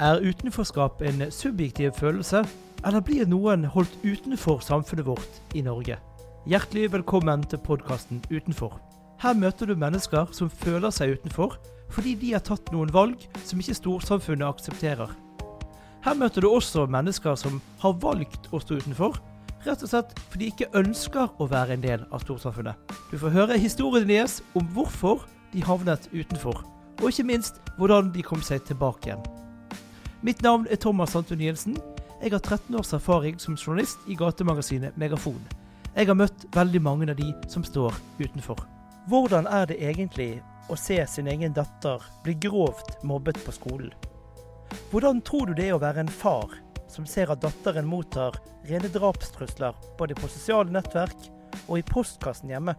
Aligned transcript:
Er 0.00 0.20
utenforskap 0.22 1.00
en 1.02 1.24
subjektiv 1.30 1.90
følelse, 1.98 2.44
eller 2.86 3.02
blir 3.02 3.26
noen 3.26 3.64
holdt 3.66 3.96
utenfor 4.04 4.60
samfunnet 4.62 5.06
vårt 5.08 5.54
i 5.58 5.62
Norge? 5.66 5.96
Hjertelig 6.46 6.92
velkommen 6.92 7.42
til 7.50 7.58
podkasten 7.58 8.20
Utenfor. 8.30 8.76
Her 9.18 9.34
møter 9.34 9.66
du 9.66 9.74
mennesker 9.74 10.30
som 10.30 10.50
føler 10.50 10.94
seg 10.94 11.16
utenfor 11.16 11.56
fordi 11.90 12.12
de 12.20 12.30
har 12.36 12.44
tatt 12.46 12.70
noen 12.70 12.92
valg 12.94 13.24
som 13.42 13.58
ikke 13.58 13.74
storsamfunnet 13.74 14.46
aksepterer. 14.46 15.10
Her 16.06 16.14
møter 16.14 16.46
du 16.46 16.48
også 16.52 16.86
mennesker 16.86 17.34
som 17.34 17.58
har 17.82 17.96
valgt 17.98 18.46
å 18.54 18.60
stå 18.62 18.78
utenfor, 18.78 19.18
rett 19.66 19.82
og 19.82 19.90
slett 19.90 20.14
fordi 20.28 20.44
de 20.44 20.52
ikke 20.52 20.70
ønsker 20.78 21.34
å 21.42 21.48
være 21.50 21.74
en 21.74 21.82
del 21.82 22.06
av 22.12 22.22
storsamfunnet. 22.22 22.78
Du 23.10 23.18
får 23.18 23.34
høre 23.34 23.58
historien 23.58 24.06
deres 24.06 24.38
om 24.54 24.70
hvorfor 24.78 25.26
de 25.56 25.66
havnet 25.66 26.06
utenfor, 26.14 26.62
og 27.02 27.10
ikke 27.10 27.26
minst 27.34 27.58
hvordan 27.80 28.14
de 28.14 28.22
kom 28.22 28.46
seg 28.46 28.62
tilbake 28.70 29.10
igjen. 29.10 29.26
Mitt 30.20 30.42
navn 30.42 30.66
er 30.70 30.76
Thomas 30.76 31.12
Santun 31.14 31.38
Jensen. 31.38 31.76
Jeg 32.18 32.32
har 32.32 32.40
13 32.40 32.74
års 32.74 32.90
erfaring 32.92 33.36
som 33.38 33.54
journalist 33.54 34.00
i 34.10 34.16
gatemagasinet 34.18 34.96
Megafon. 34.98 35.38
Jeg 35.94 36.08
har 36.08 36.18
møtt 36.18 36.46
veldig 36.56 36.80
mange 36.82 37.06
av 37.12 37.20
de 37.20 37.28
som 37.46 37.62
står 37.62 37.94
utenfor. 38.18 38.58
Hvordan 39.06 39.46
er 39.46 39.70
det 39.70 39.76
egentlig 39.78 40.40
å 40.66 40.74
se 40.74 40.98
sin 41.06 41.30
egen 41.30 41.54
datter 41.54 42.02
bli 42.26 42.34
grovt 42.34 42.98
mobbet 43.06 43.38
på 43.46 43.54
skolen? 43.54 43.94
Hvordan 44.90 45.22
tror 45.22 45.46
du 45.46 45.54
det 45.54 45.68
er 45.68 45.78
å 45.78 45.80
være 45.86 46.02
en 46.02 46.10
far 46.10 46.58
som 46.90 47.06
ser 47.06 47.30
at 47.30 47.44
datteren 47.46 47.86
mottar 47.86 48.42
rene 48.66 48.90
drapstrusler 48.90 49.78
både 50.02 50.18
på 50.18 50.26
sosiale 50.26 50.74
nettverk 50.74 51.30
og 51.68 51.78
i 51.78 51.86
postkassen 51.94 52.50
hjemme? 52.50 52.74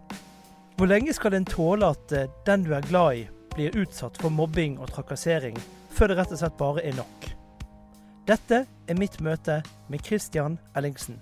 Hvor 0.75 0.91
lenge 0.91 1.15
skal 1.15 1.39
en 1.39 1.47
tåle 1.47 1.87
at 1.87 2.11
eh, 2.11 2.27
den 2.43 2.67
du 2.67 2.75
er 2.75 2.83
glad 2.91 3.23
i, 3.23 3.27
blir 3.55 3.79
utsatt 3.79 4.19
for 4.19 4.27
mobbing 4.27 4.75
og 4.75 4.91
trakassering 4.91 5.55
før 5.93 6.11
det 6.11 6.19
rett 6.19 6.33
og 6.35 6.41
slett 6.41 6.59
bare 6.59 6.83
er 6.85 6.95
nok. 6.97 7.31
Dette 8.29 8.63
er 8.69 8.97
mitt 8.99 9.17
møte 9.25 9.61
med 9.89 10.05
Christian 10.05 10.59
Ellingsen. 10.77 11.17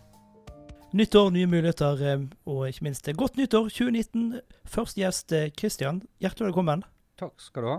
Nytt 0.96 1.16
år, 1.16 1.30
nye 1.36 1.48
muligheter, 1.48 2.02
eh, 2.04 2.22
og 2.48 2.68
ikke 2.68 2.84
minst 2.88 3.08
godt 3.20 3.36
nyttår 3.36 3.70
2019. 3.70 4.40
Første 4.68 5.02
gjest 5.02 5.34
eh, 5.36 5.50
Christian, 5.52 6.02
hjertelig 6.24 6.50
velkommen. 6.50 6.84
Takk 7.20 7.36
skal 7.44 7.64
du 7.64 7.70
ha. 7.70 7.78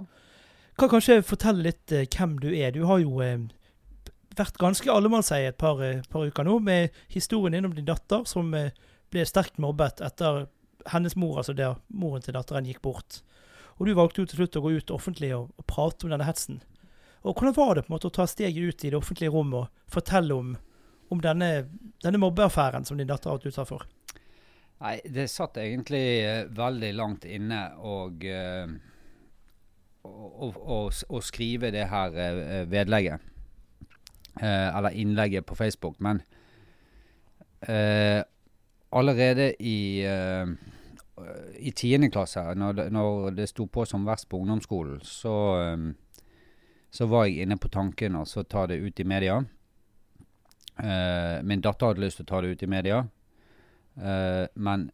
Kan 0.79 0.91
kanskje 0.93 1.23
fortelle 1.25 1.65
litt 1.65 1.93
eh, 1.93 2.05
hvem 2.05 2.37
du 2.41 2.51
er. 2.53 2.73
Du 2.77 2.85
har 2.89 3.01
jo 3.01 3.17
vært 4.37 4.61
ganske 4.61 4.93
allemannseie 4.93 5.49
et 5.49 5.59
par, 5.61 5.81
par, 6.13 6.25
uker 6.29 6.45
nå, 6.45 6.59
med 6.61 6.97
historien 7.09 7.57
din 7.57 7.69
om 7.69 7.75
din 7.77 7.89
datter 7.89 8.29
som 8.29 8.53
ble 8.53 9.25
sterkt 9.27 9.57
mobbet 9.59 10.05
etter 10.05 10.47
hennes 10.93 11.17
mor, 11.17 11.41
altså 11.41 11.57
der 11.57 11.81
moren 11.89 12.23
til 12.23 12.37
datteren, 12.37 12.69
gikk 12.69 12.85
bort. 12.85 13.23
Og 13.79 13.89
du 13.89 13.97
valgte 13.97 14.23
jo 14.23 14.29
til 14.29 14.43
slutt 14.43 14.61
å 14.61 14.65
gå 14.65 14.77
ut 14.77 14.95
offentlig 14.95 15.33
og, 15.37 15.49
og 15.57 15.67
prate 15.69 16.07
om 16.07 16.13
denne 16.13 16.29
hetsen. 16.29 16.61
Og 17.23 17.35
Hvordan 17.35 17.55
var 17.57 17.75
det 17.75 17.85
på 17.87 17.93
en 17.93 17.97
måte 17.97 18.11
å 18.11 18.15
ta 18.15 18.27
steget 18.31 18.59
ut 18.59 18.85
i 18.85 18.91
det 18.93 18.99
offentlige 18.99 19.33
rom 19.35 19.55
og 19.59 19.69
fortelle 19.91 20.35
om, 20.35 20.53
om 21.11 21.23
denne, 21.23 21.69
denne 22.05 22.21
mobbeaffæren 22.23 22.87
som 22.87 22.99
din 22.99 23.09
datter 23.09 23.31
har 23.31 23.41
vært 23.41 23.51
utsatt 23.51 23.71
for? 23.71 23.87
Nei, 24.79 24.99
det 25.11 25.27
satt 25.33 25.59
egentlig 25.59 26.05
uh, 26.23 26.45
veldig 26.55 26.93
langt 26.95 27.27
inne 27.27 27.65
og 27.83 28.23
uh, 28.23 28.71
å 30.09 31.21
skrive 31.25 31.73
det 31.75 31.89
her 31.91 32.15
uh, 32.15 32.63
vedlegget. 32.71 33.27
eller 34.39 34.95
innlegget 34.95 35.47
på 35.47 35.55
Facebook. 35.55 35.97
Men 35.99 36.21
allerede 38.91 39.55
i 39.59 40.07
i 41.59 41.73
tiende 41.75 42.11
klasse, 42.11 42.55
når 42.55 42.73
det, 42.73 42.93
når 42.93 43.31
det 43.35 43.49
sto 43.49 43.67
på 43.67 43.85
som 43.85 44.07
verst 44.07 44.29
på 44.29 44.39
ungdomsskolen, 44.39 45.01
så, 45.03 45.35
så 46.91 47.07
var 47.07 47.27
jeg 47.27 47.45
inne 47.45 47.59
på 47.61 47.71
tanken 47.73 48.17
å 48.17 48.25
ta 48.27 48.67
det 48.67 48.79
ut 48.81 49.01
i 49.01 49.07
media. 49.07 49.43
Uh, 50.79 51.43
min 51.43 51.61
datter 51.61 51.91
hadde 51.91 52.05
lyst 52.05 52.21
til 52.21 52.29
å 52.29 52.31
ta 52.31 52.41
det 52.43 52.53
ut 52.55 52.63
i 52.63 52.71
media, 52.71 53.01
uh, 53.99 54.45
men 54.55 54.89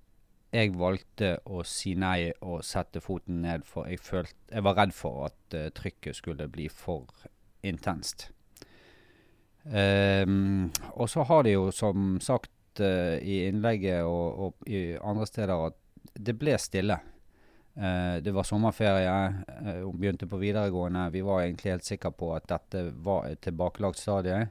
jeg 0.55 0.71
valgte 0.79 1.35
å 1.51 1.65
si 1.67 1.93
nei 1.99 2.31
og 2.47 2.63
sette 2.65 3.03
foten 3.05 3.43
ned, 3.43 3.67
for 3.69 3.91
jeg, 3.91 4.01
følte, 4.01 4.39
jeg 4.49 4.65
var 4.65 4.79
redd 4.79 4.95
for 4.97 5.27
at 5.27 5.57
uh, 5.59 5.67
trykket 5.77 6.17
skulle 6.17 6.49
bli 6.49 6.71
for 6.73 7.11
intenst. 7.65 8.31
Og 9.65 11.07
så 11.09 11.23
har 11.25 11.47
de 11.47 11.55
jo 11.55 11.71
som 11.73 12.19
sagt 12.21 12.83
i 12.85 13.39
innlegget 13.47 14.05
og, 14.05 14.43
og 14.45 14.67
i 14.69 14.83
andre 15.01 15.25
steder 15.25 15.63
at 15.71 15.79
det 16.21 16.35
ble 16.37 16.59
stille. 16.61 16.99
Uh, 17.75 18.21
det 18.23 18.31
var 18.35 18.47
sommerferie, 18.47 19.15
hun 19.83 19.97
begynte 19.99 20.29
på 20.31 20.39
videregående. 20.39 21.09
Vi 21.11 21.25
var 21.27 21.43
egentlig 21.43 21.73
helt 21.73 21.89
sikre 21.89 22.13
på 22.15 22.31
at 22.37 22.47
dette 22.51 22.87
var 23.03 23.27
et 23.31 23.43
tilbakelagt 23.43 23.99
stadie. 23.99 24.47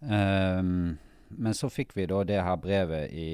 Um, 0.00 0.98
men 1.28 1.54
så 1.54 1.70
fikk 1.70 1.94
vi 1.94 2.08
da 2.10 2.24
det 2.26 2.40
her 2.42 2.56
brevet 2.58 3.12
i, 3.12 3.30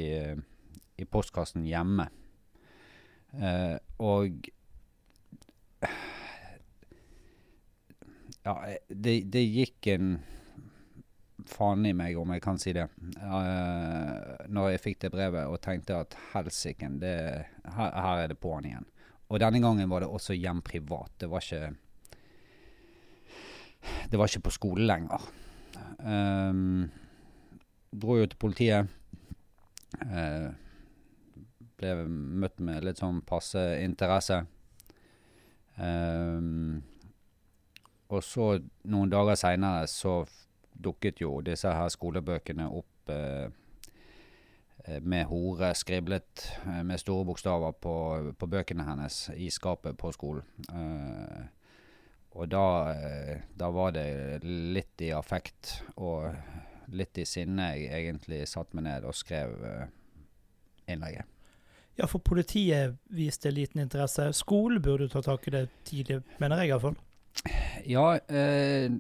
i 0.98 1.08
postkassen 1.08 1.64
hjemme. 1.68 2.08
Uh, 3.36 3.76
og 3.98 4.52
Ja, 8.46 8.54
det, 8.86 9.14
det 9.34 9.42
gikk 9.42 9.88
en 9.90 10.10
faen 11.50 11.86
i 11.86 11.94
meg, 11.96 12.16
om 12.18 12.32
jeg 12.34 12.42
kan 12.44 12.58
si 12.60 12.74
det, 12.76 12.86
uh, 13.20 14.46
når 14.50 14.74
jeg 14.74 14.82
fikk 14.82 15.00
det 15.04 15.12
brevet 15.14 15.46
og 15.50 15.60
tenkte 15.64 16.00
at 16.02 16.16
helsike, 16.32 16.90
her, 17.00 17.90
her, 17.94 18.22
er 18.24 18.32
det 18.32 18.38
på'n 18.42 18.68
igjen. 18.68 18.86
Og 19.26 19.42
denne 19.42 19.60
gangen 19.62 19.90
var 19.90 20.04
det 20.04 20.10
også 20.10 20.36
hjem 20.36 20.62
privat. 20.66 21.10
Det 21.18 21.30
var 21.30 21.42
ikke 21.42 21.74
Det 24.10 24.18
var 24.18 24.26
ikke 24.26 24.46
på 24.48 24.54
skole 24.54 24.86
lenger. 24.86 25.22
Um, 25.98 26.90
dro 27.94 28.16
jo 28.18 28.26
til 28.26 28.38
politiet. 28.38 28.88
Uh, 30.02 30.50
ble 31.78 31.92
møtt 32.08 32.58
med 32.60 32.86
litt 32.86 32.98
sånn 33.02 33.20
passe 33.26 33.62
interesse. 33.82 34.40
Um, 35.76 36.82
og 38.08 38.22
så, 38.24 38.56
noen 38.88 39.10
dager 39.12 39.38
seinere, 39.38 39.86
så 39.90 40.22
dukket 40.82 41.20
jo 41.20 41.40
disse 41.44 41.70
her 41.72 41.88
skolebøkene 41.92 42.68
opp 42.68 43.12
eh, 43.12 43.48
eh, 44.84 45.00
med 45.02 45.26
hore 45.30 45.72
skriblet 45.74 46.46
eh, 46.66 46.82
med 46.86 47.00
store 47.02 47.26
bokstaver 47.28 47.76
på, 47.80 47.96
på, 48.38 48.48
bøkene 48.50 48.86
hennes 48.86 49.26
i 49.36 49.50
skapet 49.50 49.98
på 49.98 50.12
skolen. 50.16 50.46
Eh, 50.70 51.44
og 52.36 52.50
da, 52.52 52.66
eh, 52.92 53.46
da, 53.56 53.70
var 53.72 53.94
det 53.96 54.42
litt 54.44 55.06
i 55.06 55.12
affekt 55.16 55.78
og 55.96 56.28
litt 56.92 57.18
i 57.18 57.24
sinne 57.26 57.72
jeg 57.74 57.88
egentlig 57.96 58.44
satte 58.46 58.76
meg 58.76 58.86
ned 58.86 59.08
og 59.08 59.16
skrev 59.16 59.56
innlegget. 60.86 61.26
Ja, 61.96 62.04
for 62.06 62.20
politiet 62.20 62.98
viste 63.16 63.50
liten 63.50 63.80
interesse. 63.80 64.28
Skolen 64.36 64.82
burde 64.84 65.08
ta 65.08 65.22
tak 65.24 65.48
i 65.48 65.54
det 65.54 65.64
tidlig, 65.88 66.20
mener 66.38 66.60
jeg 66.60 66.74
iallfall. 66.74 66.98
Ja, 67.86 68.18
eh, 68.28 68.90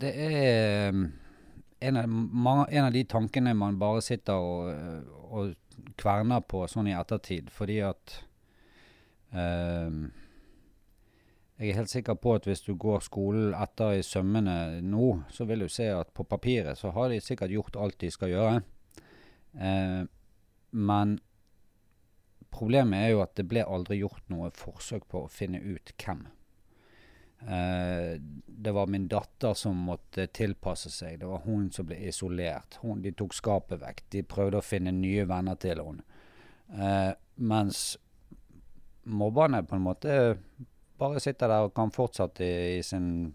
det 0.00 0.12
er 0.16 0.88
um, 0.90 1.04
en 1.80 1.96
av, 1.96 2.08
mange, 2.08 2.66
en 2.70 2.84
av, 2.84 2.92
de 2.92 3.04
tankene 3.08 3.54
man 3.56 3.78
bare 3.80 4.02
sitter 4.04 4.36
og, 4.36 5.12
og 5.30 5.92
kverner 6.00 6.42
på 6.44 6.66
sånn 6.68 6.90
i 6.90 6.96
ettertid, 6.96 7.50
fordi 7.52 7.80
at 7.84 8.16
um, 9.32 10.10
Jeg 11.60 11.72
er 11.72 11.76
helt 11.76 11.92
sikker 11.92 12.16
på 12.16 12.34
at 12.38 12.46
hvis 12.48 12.62
du 12.64 12.72
går 12.80 13.02
skolen 13.04 13.52
etter 13.52 13.98
i 13.98 14.04
sømmene 14.04 14.80
nå, 14.80 15.08
så 15.28 15.44
vil 15.44 15.66
du 15.66 15.68
se 15.68 15.90
at 15.92 16.08
på 16.16 16.24
papiret 16.24 16.78
så 16.78 16.92
har 16.96 17.10
de 17.12 17.20
sikkert 17.20 17.52
gjort 17.52 17.76
alt 17.76 17.98
de 18.00 18.08
skal 18.10 18.32
gjøre. 18.32 18.62
Uh, 19.60 20.08
men 20.72 21.18
problemet 22.50 23.04
er 23.04 23.12
jo 23.12 23.20
at 23.24 23.36
det 23.36 23.44
ble 23.50 23.64
aldri 23.64 24.00
gjort 24.00 24.24
noe 24.32 24.48
forsøk 24.56 25.04
på 25.10 25.26
å 25.26 25.32
finne 25.32 25.60
ut 25.60 25.92
hvem 26.00 26.24
det 27.40 28.72
var 28.76 28.86
min 28.86 29.06
datter 29.08 29.54
som 29.54 29.76
måtte 29.88 30.26
tilpasse 30.26 30.90
seg. 30.92 31.20
Det 31.20 31.28
var 31.28 31.40
hun 31.46 31.70
som 31.72 31.86
ble 31.88 31.96
isolert. 32.10 32.76
Hun, 32.82 33.00
de 33.02 33.14
tok 33.16 33.32
skapet 33.32 33.80
vekk. 33.80 34.02
De 34.12 34.22
prøvde 34.28 34.60
å 34.60 34.64
finne 34.64 34.92
nye 34.92 35.24
venner 35.28 35.56
til 35.60 35.80
henne. 35.80 36.04
Uh, 36.70 37.12
mens 37.40 37.96
mobberne 39.10 39.62
på 39.66 39.74
en 39.74 39.82
måte 39.82 40.18
bare 41.00 41.22
sitter 41.24 41.50
der 41.50 41.66
og 41.66 41.74
kan 41.74 41.90
fortsette 41.90 42.44
i, 42.44 42.76
i 42.76 42.82
sin 42.84 43.32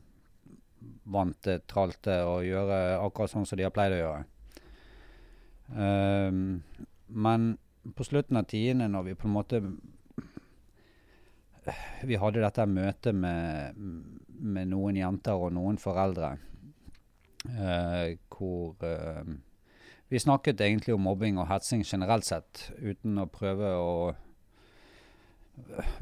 vante 1.10 1.58
tralte 1.68 2.22
og 2.30 2.46
gjøre 2.46 2.78
akkurat 3.02 3.34
sånn 3.34 3.50
som 3.50 3.60
de 3.60 3.66
har 3.66 3.74
pleid 3.76 3.98
å 3.98 4.02
gjøre. 4.04 4.24
Uh, 5.74 6.62
men 7.10 7.52
på 7.98 8.06
slutten 8.06 8.38
av 8.38 8.48
tiende, 8.50 8.88
når 8.90 9.10
vi 9.10 9.18
på 9.18 9.28
en 9.28 9.36
måte 9.36 9.62
vi 12.06 12.18
hadde 12.22 12.44
dette 12.44 12.66
møtet 12.70 13.16
med, 13.16 13.78
med, 13.78 14.70
noen 14.72 15.00
jenter 15.00 15.40
og 15.40 15.54
noen 15.56 15.80
foreldre 15.82 16.36
uh, 17.50 18.14
hvor 18.30 18.76
uh, 18.86 19.34
vi 20.12 20.22
snakket 20.22 20.62
egentlig 20.62 20.94
om 20.94 21.06
mobbing 21.08 21.40
og 21.42 21.50
hetsing 21.50 21.82
generelt 21.88 22.28
sett, 22.28 22.70
uten 22.78 23.18
å 23.18 23.30
prøve 23.32 23.72
å 23.82 23.98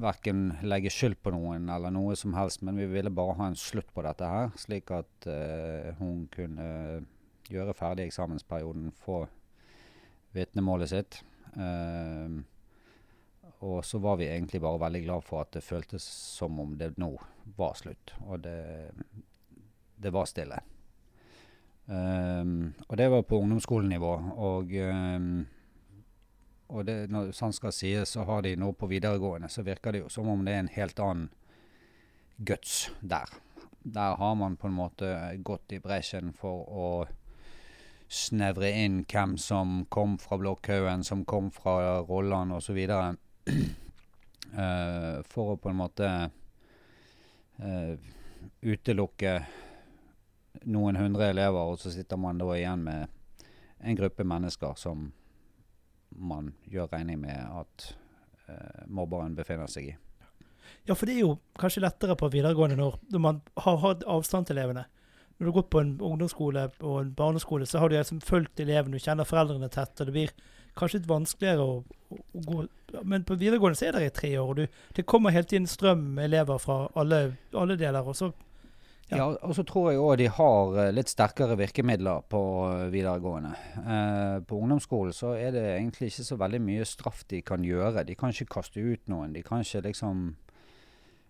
verken 0.01 0.55
legge 0.65 0.91
skyld 0.91 1.19
på 1.21 1.31
noen 1.33 1.69
eller 1.71 1.93
noe 1.93 2.15
som 2.19 2.33
helst, 2.37 2.63
men 2.65 2.79
vi 2.79 2.87
ville 2.89 3.13
bare 3.13 3.37
ha 3.37 3.49
en 3.51 3.59
slutt 3.59 3.91
på 3.93 4.03
dette 4.05 4.27
her, 4.27 4.49
slik 4.59 4.91
at 4.95 5.27
uh, 5.29 5.93
hun 5.99 6.25
kunne 6.33 6.67
gjøre 7.51 7.75
ferdig 7.77 8.07
eksamensperioden, 8.09 8.91
få 9.03 9.25
vitnemålet 10.33 10.93
sitt. 10.93 11.21
Uh, 11.53 12.41
og 13.63 13.85
så 13.87 13.99
var 14.03 14.19
vi 14.19 14.27
egentlig 14.27 14.61
bare 14.61 14.81
veldig 14.81 15.03
glad 15.05 15.25
for 15.25 15.43
at 15.43 15.53
det 15.55 15.63
føltes 15.63 16.03
som 16.03 16.59
om 16.59 16.75
det 16.79 16.93
nå 17.01 17.13
var 17.57 17.77
slutt. 17.79 18.13
Og 18.27 18.43
det, 18.43 18.91
det 20.03 20.11
var 20.13 20.27
stille. 20.27 20.59
Um, 21.85 22.73
og 22.87 22.97
det 22.99 23.09
var 23.11 23.25
på 23.27 23.39
ungdomsskolenivå. 23.39 24.13
Og 24.43 24.75
um, 24.83 25.45
og 26.73 26.85
det, 26.87 27.09
når 27.13 27.33
sant 27.37 27.55
skal 27.55 27.73
sies, 27.75 28.15
så 28.15 28.25
har 28.25 28.41
de 28.45 28.55
nå 28.57 28.71
på 28.73 28.89
videregående, 28.89 29.49
så 29.49 29.65
virker 29.65 29.93
det 29.93 30.03
jo 30.05 30.11
som 30.11 30.29
om 30.31 30.45
det 30.45 30.55
er 30.55 30.63
en 30.63 30.71
helt 30.73 30.99
annen 31.03 31.27
guts 32.37 32.87
der. 33.01 33.29
Der 33.83 34.15
har 34.17 34.35
man 34.39 34.55
på 34.57 34.67
en 34.67 34.77
måte 34.79 35.11
gått 35.43 35.75
i 35.75 35.81
bresjen 35.83 36.31
for 36.33 36.63
å 36.65 36.87
snevre 38.13 38.71
inn 38.77 39.03
hvem 39.09 39.35
som 39.41 39.83
kom 39.93 40.17
fra 40.21 40.37
Blokkhaugen, 40.39 41.03
som 41.03 41.25
kom 41.29 41.51
fra 41.53 41.99
Rolland 42.07 42.55
osv. 42.55 42.79
Uh, 44.53 45.19
for 45.25 45.53
å 45.53 45.57
på 45.57 45.71
en 45.71 45.79
måte 45.79 46.09
uh, 47.57 47.93
utelukke 48.61 49.33
noen 50.69 50.99
hundre 50.99 51.31
elever, 51.33 51.73
og 51.73 51.79
så 51.81 51.91
sitter 51.91 52.19
man 52.21 52.37
da 52.37 52.47
igjen 52.53 52.85
med 52.85 53.19
en 53.83 53.97
gruppe 53.97 54.23
mennesker 54.23 54.77
som 54.79 55.09
man 56.13 56.51
gjør 56.69 56.91
regning 56.93 57.19
med 57.23 57.41
at 57.41 57.87
uh, 58.47 58.83
mobberen 58.87 59.35
befinner 59.35 59.71
seg 59.71 59.91
i. 59.91 59.95
Ja, 60.87 60.95
for 60.95 61.07
det 61.07 61.17
er 61.17 61.25
jo 61.25 61.37
kanskje 61.59 61.83
lettere 61.83 62.15
på 62.19 62.29
videregående 62.31 62.77
når, 62.79 62.99
når 63.11 63.23
man 63.23 63.41
har 63.65 63.79
hatt 63.83 64.05
avstand 64.07 64.47
til 64.47 64.59
elevene. 64.59 64.85
Når 65.37 65.49
du 65.49 65.55
gått 65.55 65.71
på 65.73 65.81
en 65.81 65.95
ungdomsskole 65.97 66.67
og 66.85 66.97
en 67.01 67.13
barneskole, 67.17 67.65
så 67.65 67.81
har 67.81 67.89
du 67.89 67.97
liksom 67.97 68.21
fulgt 68.23 68.61
elevene, 68.61 68.95
du 68.95 69.03
kjenner 69.03 69.27
foreldrene 69.27 69.71
tett, 69.73 69.95
og 69.97 70.07
det 70.07 70.15
blir 70.15 70.35
kanskje 70.77 71.01
litt 71.01 71.09
vanskeligere 71.09 71.65
å, 71.65 71.83
å, 71.83 72.17
gå 72.33 72.63
Men 73.09 73.23
på 73.25 73.35
videregående 73.41 73.77
så 73.79 73.87
er 73.87 73.95
det 73.97 74.05
i 74.05 74.13
tre 74.13 74.31
år, 74.37 74.49
og 74.49 74.57
du, 74.61 74.81
det 74.93 75.05
kommer 75.09 75.33
helt 75.33 75.53
inn 75.53 75.65
strøm 75.69 76.03
med 76.17 76.27
elever 76.27 76.59
fra 76.61 76.83
alle, 76.99 77.23
alle 77.57 77.77
deler. 77.79 78.05
og 78.05 78.15
så 78.15 78.33
ja. 79.09 79.17
ja, 79.17 79.25
og 79.43 79.55
så 79.57 79.65
tror 79.67 79.89
jeg 79.91 79.99
òg 79.99 80.13
de 80.21 80.27
har 80.31 80.77
eh, 80.79 80.91
litt 80.95 81.11
sterkere 81.11 81.57
virkemidler 81.59 82.23
på 82.31 82.41
eh, 82.69 82.85
videregående. 82.93 83.51
Eh, 83.81 84.37
på 84.47 84.59
ungdomsskolen 84.61 85.15
så 85.15 85.33
er 85.35 85.51
det 85.55 85.65
egentlig 85.73 86.11
ikke 86.11 86.27
så 86.29 86.37
veldig 86.39 86.61
mye 86.63 86.87
straff 86.87 87.25
de 87.29 87.41
kan 87.45 87.65
gjøre. 87.65 88.05
De 88.07 88.15
kan 88.15 88.33
ikke 88.33 88.53
kaste 88.59 88.81
ut 88.81 89.11
noen. 89.11 89.33
De 89.35 89.43
kan 89.45 89.65
ikke 89.65 89.83
liksom 89.89 90.29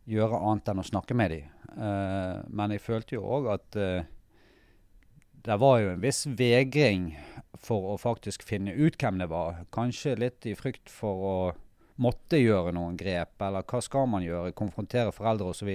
gjøre 0.09 0.39
annet 0.39 0.69
enn 0.71 0.83
å 0.83 0.87
snakke 0.87 1.17
med 1.17 1.33
dem. 1.33 1.49
Eh, 1.73 2.43
men 2.53 2.75
jeg 2.75 2.83
følte 2.83 3.17
jo 3.17 3.25
òg 3.39 3.49
at 3.55 3.79
eh, 3.79 4.05
det 5.43 5.57
var 5.59 5.79
jo 5.79 5.91
en 5.91 6.03
viss 6.03 6.25
vegring 6.25 7.11
for 7.59 7.93
å 7.93 7.99
faktisk 7.99 8.45
finne 8.47 8.71
ut 8.71 8.95
hvem 8.99 9.19
det 9.19 9.27
var. 9.31 9.65
Kanskje 9.75 10.15
litt 10.19 10.45
i 10.47 10.55
frykt 10.55 10.91
for 10.91 11.27
å 11.27 11.35
måtte 12.03 12.39
gjøre 12.39 12.73
noen 12.75 12.95
grep, 12.97 13.35
eller 13.43 13.65
hva 13.67 13.81
skal 13.83 14.07
man 14.09 14.23
gjøre? 14.25 14.55
Konfrontere 14.57 15.13
foreldre 15.15 15.51
osv. 15.51 15.69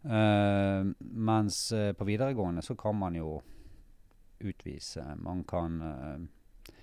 Uh, 0.00 0.90
mens 0.98 1.62
uh, 1.76 1.92
på 1.92 2.06
videregående 2.08 2.62
så 2.64 2.76
kan 2.78 2.98
man 2.98 3.16
jo 3.18 3.38
utvise. 4.40 5.04
Man 5.20 5.44
kan 5.44 5.80
uh, 5.84 6.74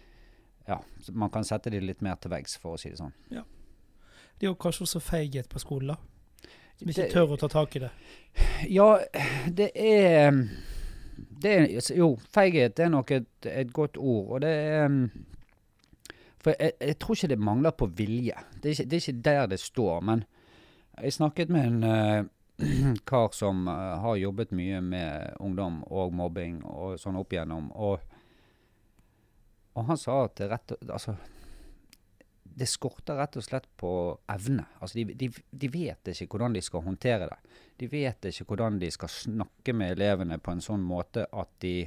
Ja, 0.68 0.82
man 1.16 1.32
kan 1.32 1.46
sette 1.48 1.72
de 1.72 1.80
litt 1.80 2.02
mer 2.04 2.18
til 2.20 2.32
veggs, 2.32 2.58
for 2.60 2.76
å 2.76 2.82
si 2.82 2.92
det 2.92 3.00
sånn. 3.00 3.16
Ja. 3.32 3.44
Det 4.38 4.46
er 4.46 4.52
jo 4.52 4.58
kanskje 4.60 4.84
også 4.86 5.00
feighet 5.02 5.48
på 5.50 5.62
skolen, 5.64 5.96
da? 5.96 6.52
Som 6.78 6.92
ikke 6.92 7.08
det, 7.08 7.12
tør 7.14 7.32
å 7.34 7.38
ta 7.42 7.48
tak 7.50 7.78
i 7.80 7.82
det? 7.82 7.94
Ja, 8.70 8.90
det 9.50 9.72
er, 9.74 10.36
det 11.42 11.54
er 11.54 11.98
Jo, 11.98 12.18
feighet 12.34 12.80
er 12.80 12.90
nok 12.90 13.12
et, 13.12 13.30
et, 13.46 13.74
godt 13.74 13.98
ord. 13.98 14.28
Og 14.38 14.42
det 14.42 14.50
er 14.50 14.88
For 16.38 16.54
jeg, 16.60 16.72
jeg, 16.82 17.00
tror 17.00 17.16
ikke 17.16 17.28
det 17.28 17.40
mangler 17.40 17.72
på 17.72 17.86
vilje. 17.86 18.34
Det 18.64 18.66
er, 18.66 18.70
ikke, 18.70 18.90
det 18.90 18.94
er 18.94 19.08
ikke 19.08 19.22
der 19.26 19.46
det 19.46 19.60
står. 19.60 20.02
Men 20.02 20.24
jeg 21.02 21.14
snakket 21.14 21.50
med 21.50 21.68
en 21.68 22.30
kar 23.10 23.30
som 23.32 23.68
uh, 23.68 23.74
har 23.74 24.16
jobbet 24.16 24.52
mye 24.52 24.82
med 24.82 25.34
ungdom 25.40 25.84
og 25.94 26.14
mobbing 26.14 26.62
og 26.66 26.98
sånn 27.02 27.20
opp 27.20 27.34
igjennom. 27.34 27.70
Og, 27.76 28.00
og 29.78 29.90
han 29.90 30.00
sa 30.02 30.24
at 30.26 30.38
det 30.40 30.50
rett 30.52 30.78
Altså, 30.90 31.18
det 32.58 32.66
skorter 32.70 33.20
rett 33.20 33.38
og 33.38 33.46
slett 33.46 33.68
på 33.78 33.92
evne. 34.34 34.66
Altså, 34.80 34.98
de, 34.98 35.14
de, 35.14 35.30
de, 35.30 35.70
vet 35.70 36.10
ikke 36.10 36.32
hvordan 36.34 36.56
de 36.58 36.64
skal 36.66 36.86
håndtere 36.88 37.30
det. 37.30 37.38
De 37.78 37.90
vet 37.92 38.30
ikke 38.32 38.48
hvordan 38.50 38.80
de 38.82 38.90
skal 38.94 39.12
snakke 39.14 39.76
med 39.78 39.94
elevene 39.98 40.40
på 40.42 40.56
en 40.56 40.64
sånn 40.64 40.86
måte 40.86 41.28
at 41.30 41.54
de 41.62 41.78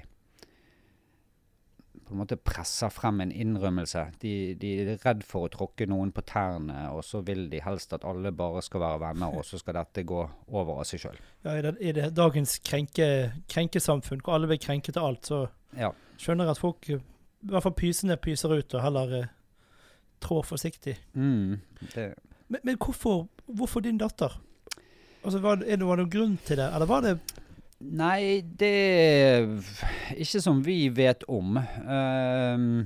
på 2.10 2.14
en 2.16 2.20
måte 2.24 2.38
presser 2.42 2.90
frem 2.90 3.20
en 3.22 3.30
innrømmelse. 3.30 4.00
De, 4.22 4.32
de, 4.58 4.70
er 4.82 4.96
redd 5.04 5.20
for 5.26 5.46
å 5.46 5.50
tråkke 5.52 5.86
noen 5.86 6.10
på 6.14 6.24
tærne, 6.26 6.88
og 6.90 7.04
så 7.06 7.20
vil 7.26 7.44
de 7.52 7.60
helst 7.62 7.94
at 7.94 8.06
alle 8.06 8.32
bare 8.34 8.62
skal 8.66 8.82
være 8.82 8.98
venner, 9.04 9.36
og 9.38 9.46
så 9.46 9.60
skal 9.62 9.78
dette 9.78 10.02
gå 10.06 10.24
over 10.48 10.80
av 10.82 10.88
seg 10.90 11.04
sjøl. 11.04 11.20
Ja, 11.46 11.54
i, 11.54 11.62
det, 11.66 11.76
i 11.78 11.94
det 11.94 12.08
dagens 12.18 12.56
krenke, 12.66 13.06
krenkesamfunn, 13.50 14.24
hvor 14.26 14.38
alle 14.38 14.50
blir 14.50 14.58
krenket 14.58 14.98
av 14.98 15.06
alt, 15.06 15.30
så 15.30 15.44
ja. 15.78 15.92
skjønner 16.18 16.50
jeg 16.50 16.58
at 16.58 16.62
folk, 16.64 16.90
i 16.90 16.98
hvert 17.52 17.68
fall 17.68 17.78
pysene, 17.78 18.18
pyser 18.26 18.56
ut, 18.58 18.74
og 18.74 18.84
heller 18.88 19.14
eh, 19.20 19.30
trår 20.20 20.46
forsiktig. 20.46 20.96
Mm, 21.14 21.60
men, 22.48 22.60
men 22.62 22.78
hvorfor, 22.78 23.26
hvorfor, 23.46 23.80
din 23.84 23.98
datter? 23.98 24.40
Altså, 25.24 25.38
var, 25.38 25.60
det, 25.60 25.80
var 25.84 26.00
det 26.00 26.06
noen 26.06 26.12
grunn 26.12 26.38
til 26.46 26.60
det, 26.60 26.70
eller 26.74 26.90
var 26.90 27.06
det 27.06 27.18
Nei, 27.80 28.42
det 28.44 28.68
er 28.68 29.46
ikke 30.20 30.40
som 30.44 30.58
vi 30.60 30.90
vet 30.92 31.22
om. 31.32 31.54
Um, 31.56 32.82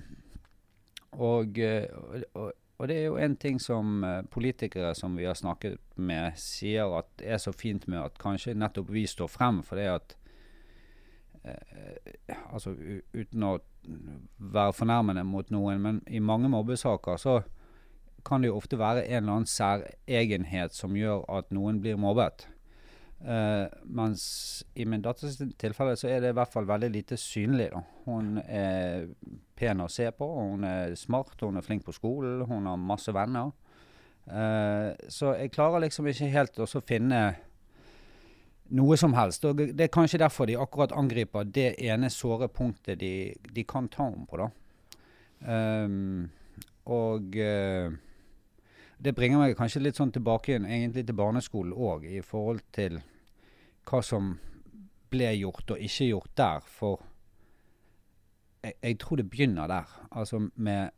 og, 1.19 1.59
og, 1.59 2.53
og, 2.79 2.85
det 2.87 3.01
er 3.01 3.09
jo 3.09 3.17
en 3.19 3.35
ting 3.35 3.59
som 3.59 4.05
politikere 4.31 4.93
som 4.95 5.19
vi 5.19 5.27
har 5.27 5.35
snakket 5.35 5.81
med, 5.99 6.39
sier 6.39 6.95
at 7.01 7.27
er 7.27 7.43
så 7.43 7.51
fint 7.51 7.89
med 7.91 8.05
at 8.05 8.23
kanskje 8.23 8.55
nettopp 8.55 8.95
vi 8.95 9.03
står 9.11 9.33
frem 9.35 9.65
for 9.67 9.83
det 9.83 9.89
at 9.97 10.17
uh, 11.43 12.39
Altså 12.55 12.77
uten 13.11 13.49
å 13.51 13.57
være 14.39 14.73
fornærmende 14.77 15.25
mot 15.27 15.51
noen, 15.55 15.81
men 15.83 16.01
i 16.07 16.23
mange 16.23 16.49
mobbesaker 16.53 17.21
så 17.21 17.41
kan 18.25 18.43
det 18.43 18.49
jo 18.49 18.57
ofte 18.57 18.79
være 18.81 19.05
en 19.05 19.23
eller 19.23 19.33
annen 19.37 19.51
særegenhet 19.51 20.75
som 20.75 20.97
gjør 20.97 21.25
at 21.39 21.51
noen 21.53 21.81
blir 21.85 22.01
mobbet. 22.01 22.47
Uh, 23.25 23.71
mens 23.89 24.65
i 24.77 24.85
min 24.85 25.01
datters 25.05 25.39
tilfelle 25.61 25.95
så 25.97 26.11
er 26.13 26.21
det 26.21 26.35
i 26.35 26.37
hvert 26.37 26.53
fall 26.53 26.67
veldig 26.69 26.91
lite 26.93 27.17
synlig. 27.21 27.71
Da. 27.73 27.81
Hun 28.05 28.37
er 28.43 29.07
pen 29.57 29.81
å 29.81 29.89
se 29.89 30.11
på, 30.13 30.29
hun 30.51 30.67
er 30.69 30.97
smart, 30.99 31.37
hun 31.41 31.57
er 31.57 31.65
flink 31.65 31.87
på 31.87 31.95
skolen, 31.97 32.43
hun 32.49 32.69
har 32.69 32.81
masse 32.81 33.15
venner. 33.17 33.53
Uh, 34.29 34.93
så 35.13 35.35
jeg 35.39 35.53
klarer 35.53 35.85
liksom 35.85 36.09
ikke 36.09 36.33
helt 36.33 36.61
å 36.61 36.69
finne 36.85 37.23
noe 38.73 38.97
som 38.97 39.15
helst. 39.15 39.45
Og 39.45 39.59
det 39.61 39.87
er 39.87 39.93
kanskje 39.93 40.23
derfor 40.23 40.49
de 40.49 40.57
akkurat 40.61 40.95
angriper 40.97 41.45
det 41.45 41.75
ene 41.85 42.11
såre 42.11 42.49
punktet 42.49 43.01
de, 43.01 43.35
de 43.53 43.65
kan 43.69 43.89
ta 43.89 44.07
om 44.09 44.27
på. 44.27 44.41
da. 44.41 44.51
Um, 45.45 46.31
og 46.89 47.37
uh, 47.37 47.93
det 49.05 49.15
bringer 49.17 49.43
meg 49.43 49.57
kanskje 49.59 49.83
litt 49.83 49.99
sånn 49.99 50.13
tilbake 50.15 50.57
egentlig 50.57 51.05
til 51.05 51.17
barneskolen 51.19 51.75
òg, 51.77 52.07
i 52.09 52.23
forhold 52.25 52.65
til 52.73 53.01
hva 53.85 54.01
som 54.05 54.35
ble 55.13 55.29
gjort 55.37 55.75
og 55.75 55.83
ikke 55.85 56.09
gjort 56.09 56.37
der. 56.41 56.69
For 56.79 57.03
jeg, 58.65 58.79
jeg 58.81 59.01
tror 59.03 59.21
det 59.21 59.31
begynner 59.31 59.69
der. 59.71 59.99
Altså 60.11 60.41
med 60.55 60.95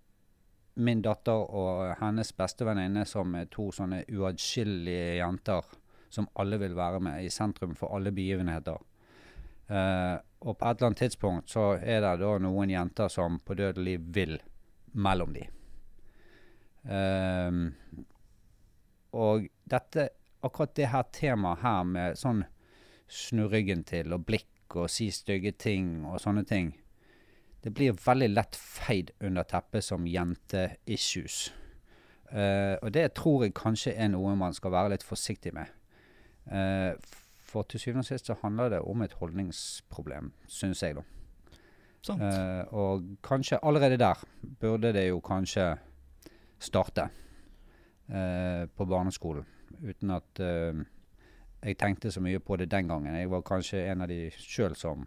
min 0.76 1.00
datter 1.02 1.32
og 1.56 1.96
hennes 2.02 2.30
bestevenninne 2.36 3.06
som 3.08 3.34
er 3.34 3.48
to 3.50 3.70
sånne 3.72 4.02
uatskillelige 4.12 5.16
jenter 5.16 5.74
som 6.12 6.28
alle 6.34 6.58
vil 6.60 6.76
være 6.76 7.00
med 7.02 7.24
i 7.24 7.32
sentrum 7.32 7.74
for 7.78 7.94
alle 7.96 8.12
begivenheter. 8.14 8.78
Uh, 9.66 10.18
og 10.46 10.58
på 10.58 10.68
et 10.68 10.76
eller 10.78 10.92
annet 10.92 11.00
tidspunkt 11.02 11.50
så 11.50 11.72
er 11.82 12.04
det 12.04 12.12
da 12.20 12.36
noen 12.38 12.70
jenter 12.70 13.10
som 13.10 13.40
på 13.42 13.56
dødelig 13.58 13.96
vil 14.14 14.36
mellom 14.94 15.34
de. 15.34 15.46
Uh, 16.86 17.72
og 19.16 19.48
dette, 19.66 20.08
akkurat 20.46 20.76
det 20.76 20.92
her 20.92 21.08
temaet 21.12 21.64
her 21.64 21.86
med 21.88 22.20
sånn 22.20 22.44
snu 23.10 23.46
ryggen 23.50 23.82
til 23.86 24.14
og 24.14 24.26
blikk 24.26 24.76
og 24.76 24.90
si 24.90 25.08
stygge 25.14 25.54
ting 25.58 26.04
og 26.06 26.20
sånne 26.22 26.44
ting. 26.46 26.72
Det 27.62 27.72
blir 27.74 27.96
veldig 27.98 28.28
lett 28.30 28.58
feid 28.58 29.10
under 29.24 29.46
teppet 29.48 29.84
som 29.84 30.06
jente-issues. 30.06 31.48
Uh, 32.30 32.74
og 32.82 32.92
det 32.94 33.08
tror 33.18 33.46
jeg 33.46 33.54
kanskje 33.58 33.94
er 33.94 34.10
noe 34.12 34.34
man 34.38 34.54
skal 34.54 34.74
være 34.74 34.94
litt 34.94 35.06
forsiktig 35.06 35.54
med. 35.54 35.70
Uh, 36.46 36.94
for 37.46 37.66
til 37.66 37.80
syvende 37.80 38.04
og 38.04 38.08
sist 38.08 38.26
så 38.26 38.36
handler 38.42 38.68
det 38.76 38.80
om 38.82 39.02
et 39.02 39.14
holdningsproblem, 39.18 40.32
syns 40.46 40.82
jeg, 40.82 40.96
da. 40.98 41.04
Uh, 42.06 42.62
og 42.70 43.06
kanskje 43.26 43.58
allerede 43.66 43.98
der 43.98 44.20
burde 44.60 44.92
det 44.94 45.08
jo 45.08 45.20
kanskje 45.20 45.72
starte. 46.58 47.08
eh, 48.08 48.66
på 48.66 48.84
barneskolen. 48.84 49.44
Uten 49.82 50.10
at 50.14 50.40
eh, 50.40 50.82
jeg 51.62 51.78
tenkte 51.78 52.12
så 52.12 52.22
mye 52.22 52.40
på 52.40 52.56
det 52.56 52.70
den 52.70 52.88
gangen. 52.88 53.16
Jeg 53.16 53.30
var 53.30 53.44
kanskje 53.46 53.86
en 53.90 54.04
av 54.04 54.10
de 54.10 54.30
sjøl 54.30 54.76
som 54.78 55.06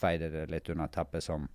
feide 0.00 0.30
det 0.32 0.46
litt 0.50 0.68
under 0.72 0.88
teppet 0.92 1.24
som 1.24 1.48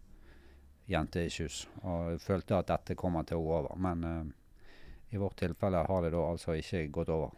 jente 0.86 1.24
i 1.26 1.32
kjus 1.34 1.64
Og 1.82 2.20
følte 2.22 2.60
at 2.60 2.68
dette 2.70 2.96
kommer 2.96 3.24
til 3.26 3.40
å 3.40 3.46
gå 3.46 3.56
over. 3.62 3.80
Men 3.82 4.04
eh, 4.04 5.16
i 5.16 5.22
vårt 5.22 5.40
tilfelle 5.42 5.86
har 5.88 6.06
det 6.06 6.14
da 6.14 6.28
altså 6.30 6.58
ikke 6.60 6.88
gått 6.94 7.14
over. 7.14 7.34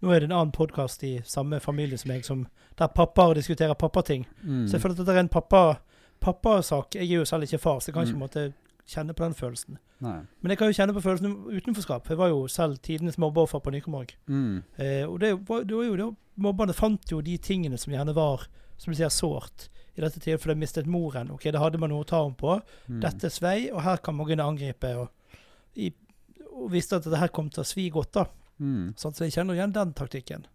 Nå 0.00 0.12
er 0.14 0.20
det 0.22 0.30
en 0.30 0.36
annen 0.36 0.52
podkast 0.56 1.02
i 1.04 1.18
samme 1.28 1.60
familie 1.60 1.98
som 2.00 2.10
jeg, 2.10 2.24
som, 2.24 2.46
der 2.78 2.88
pappaer 2.96 3.34
diskuterer 3.36 3.74
pappating. 3.76 4.26
Mm. 4.42 4.66
Så 4.68 4.76
jeg 4.78 4.80
føler 4.82 4.94
at 4.96 5.02
dette 5.02 5.16
er 5.16 5.20
en 5.26 5.28
pappa, 5.28 5.62
pappasak. 6.24 6.94
Jeg 6.96 7.10
er 7.10 7.20
jo 7.20 7.24
selv 7.28 7.44
ikke 7.44 7.58
far, 7.60 7.80
så 7.80 7.90
jeg 7.90 7.94
kan 7.94 8.06
ikke 8.06 8.16
Mm. 8.16 8.22
måtte, 8.24 8.52
kjenne 8.90 9.14
på 9.14 9.22
den 9.24 9.34
følelsen. 9.34 9.76
Nei. 10.00 10.20
Men 10.42 10.50
jeg 10.50 10.58
kan 10.58 10.66
jo 10.68 10.72
kjenne 10.72 10.94
på 10.96 11.02
følelsen 11.04 11.34
utenforskap. 11.52 12.08
Jeg 12.08 12.18
var 12.18 12.28
jo 12.28 12.46
selv 12.48 12.78
tidenes 12.82 13.18
mobbeoffer 13.18 13.60
på 13.60 13.70
Nykomorg. 13.70 14.14
Mm. 14.26 14.62
Eh, 14.78 15.04
og 15.08 15.20
det 15.20 15.48
var, 15.48 15.62
det 15.62 15.76
var 15.76 15.84
jo 15.84 15.96
det, 15.96 16.16
mobberne 16.36 16.72
fant 16.74 17.12
jo 17.12 17.20
de 17.20 17.36
tingene 17.38 17.78
som 17.78 17.92
gjerne 17.92 18.14
var 18.14 18.48
som 18.78 18.92
du 18.92 18.96
sier, 18.96 19.08
sårt. 19.12 19.68
I 19.96 20.00
dette 20.00 20.20
tilfellet 20.20 20.56
mistet 20.58 20.86
moren. 20.86 21.30
Ok, 21.30 21.44
Da 21.52 21.58
hadde 21.58 21.78
man 21.78 21.90
noe 21.90 22.02
å 22.02 22.06
ta 22.06 22.22
henne 22.24 22.34
på. 22.36 22.60
Mm. 22.88 23.00
Dette 23.00 23.28
svei, 23.30 23.70
og 23.72 23.82
her 23.82 23.96
kan 23.98 24.16
man 24.16 24.26
å 24.26 24.48
angripe. 24.48 24.96
Og, 24.96 25.08
i, 25.76 25.92
og 26.50 26.70
visste 26.70 26.96
at 26.96 27.04
dette 27.04 27.18
her 27.20 27.28
kom 27.28 27.50
til 27.50 27.60
å 27.62 27.66
svi 27.68 27.90
godt, 27.90 28.12
da. 28.12 28.24
Mm. 28.60 28.92
Sånn, 29.00 29.16
så 29.16 29.26
jeg 29.26 29.34
kjenner 29.38 29.56
igjen 29.56 29.74
den 29.74 29.94
taktikken. 29.96 30.46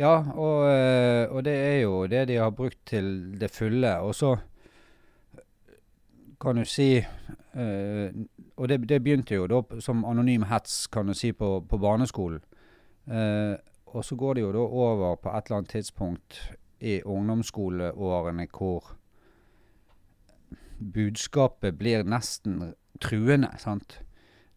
Ja, 0.00 0.16
og, 0.34 0.64
eh, 0.72 1.28
og 1.30 1.44
det 1.46 1.54
er 1.54 1.76
jo 1.84 2.06
det 2.10 2.24
de 2.32 2.40
har 2.40 2.54
brukt 2.56 2.80
til 2.88 3.36
det 3.38 3.52
fulle. 3.54 3.92
Og 4.02 4.14
så 4.16 4.34
kan 6.40 6.58
du 6.58 6.64
si 6.68 6.98
uh, 6.98 8.08
Og 8.56 8.68
det, 8.68 8.82
det 8.88 8.98
begynte 9.02 9.36
jo 9.38 9.46
da 9.48 9.62
som 9.80 10.02
anonym 10.04 10.44
hets, 10.50 10.86
kan 10.92 11.06
du 11.06 11.14
si, 11.14 11.32
på, 11.32 11.60
på 11.68 11.78
barneskolen. 11.78 12.42
Uh, 13.06 13.56
og 13.94 14.04
så 14.04 14.16
går 14.16 14.34
det 14.34 14.42
jo 14.42 14.52
da 14.52 14.58
over 14.58 15.16
på 15.16 15.30
et 15.30 15.46
eller 15.46 15.56
annet 15.56 15.70
tidspunkt 15.70 16.40
i 16.80 17.00
ungdomsskoleårene 17.02 18.46
hvor 18.50 18.96
budskapet 20.78 21.78
blir 21.78 22.04
nesten 22.04 22.74
truende. 23.00 23.50
sant? 23.58 24.00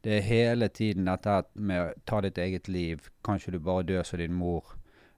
Det 0.08 0.18
er 0.18 0.22
hele 0.24 0.68
tiden 0.72 1.10
dette 1.10 1.42
med 1.60 1.82
å 1.82 1.88
ta 2.08 2.22
ditt 2.24 2.38
eget 2.40 2.70
liv. 2.72 3.10
Kanskje 3.28 3.52
du 3.52 3.60
bare 3.60 3.84
dør 3.84 4.06
som 4.08 4.22
din 4.22 4.38
mor? 4.40 4.70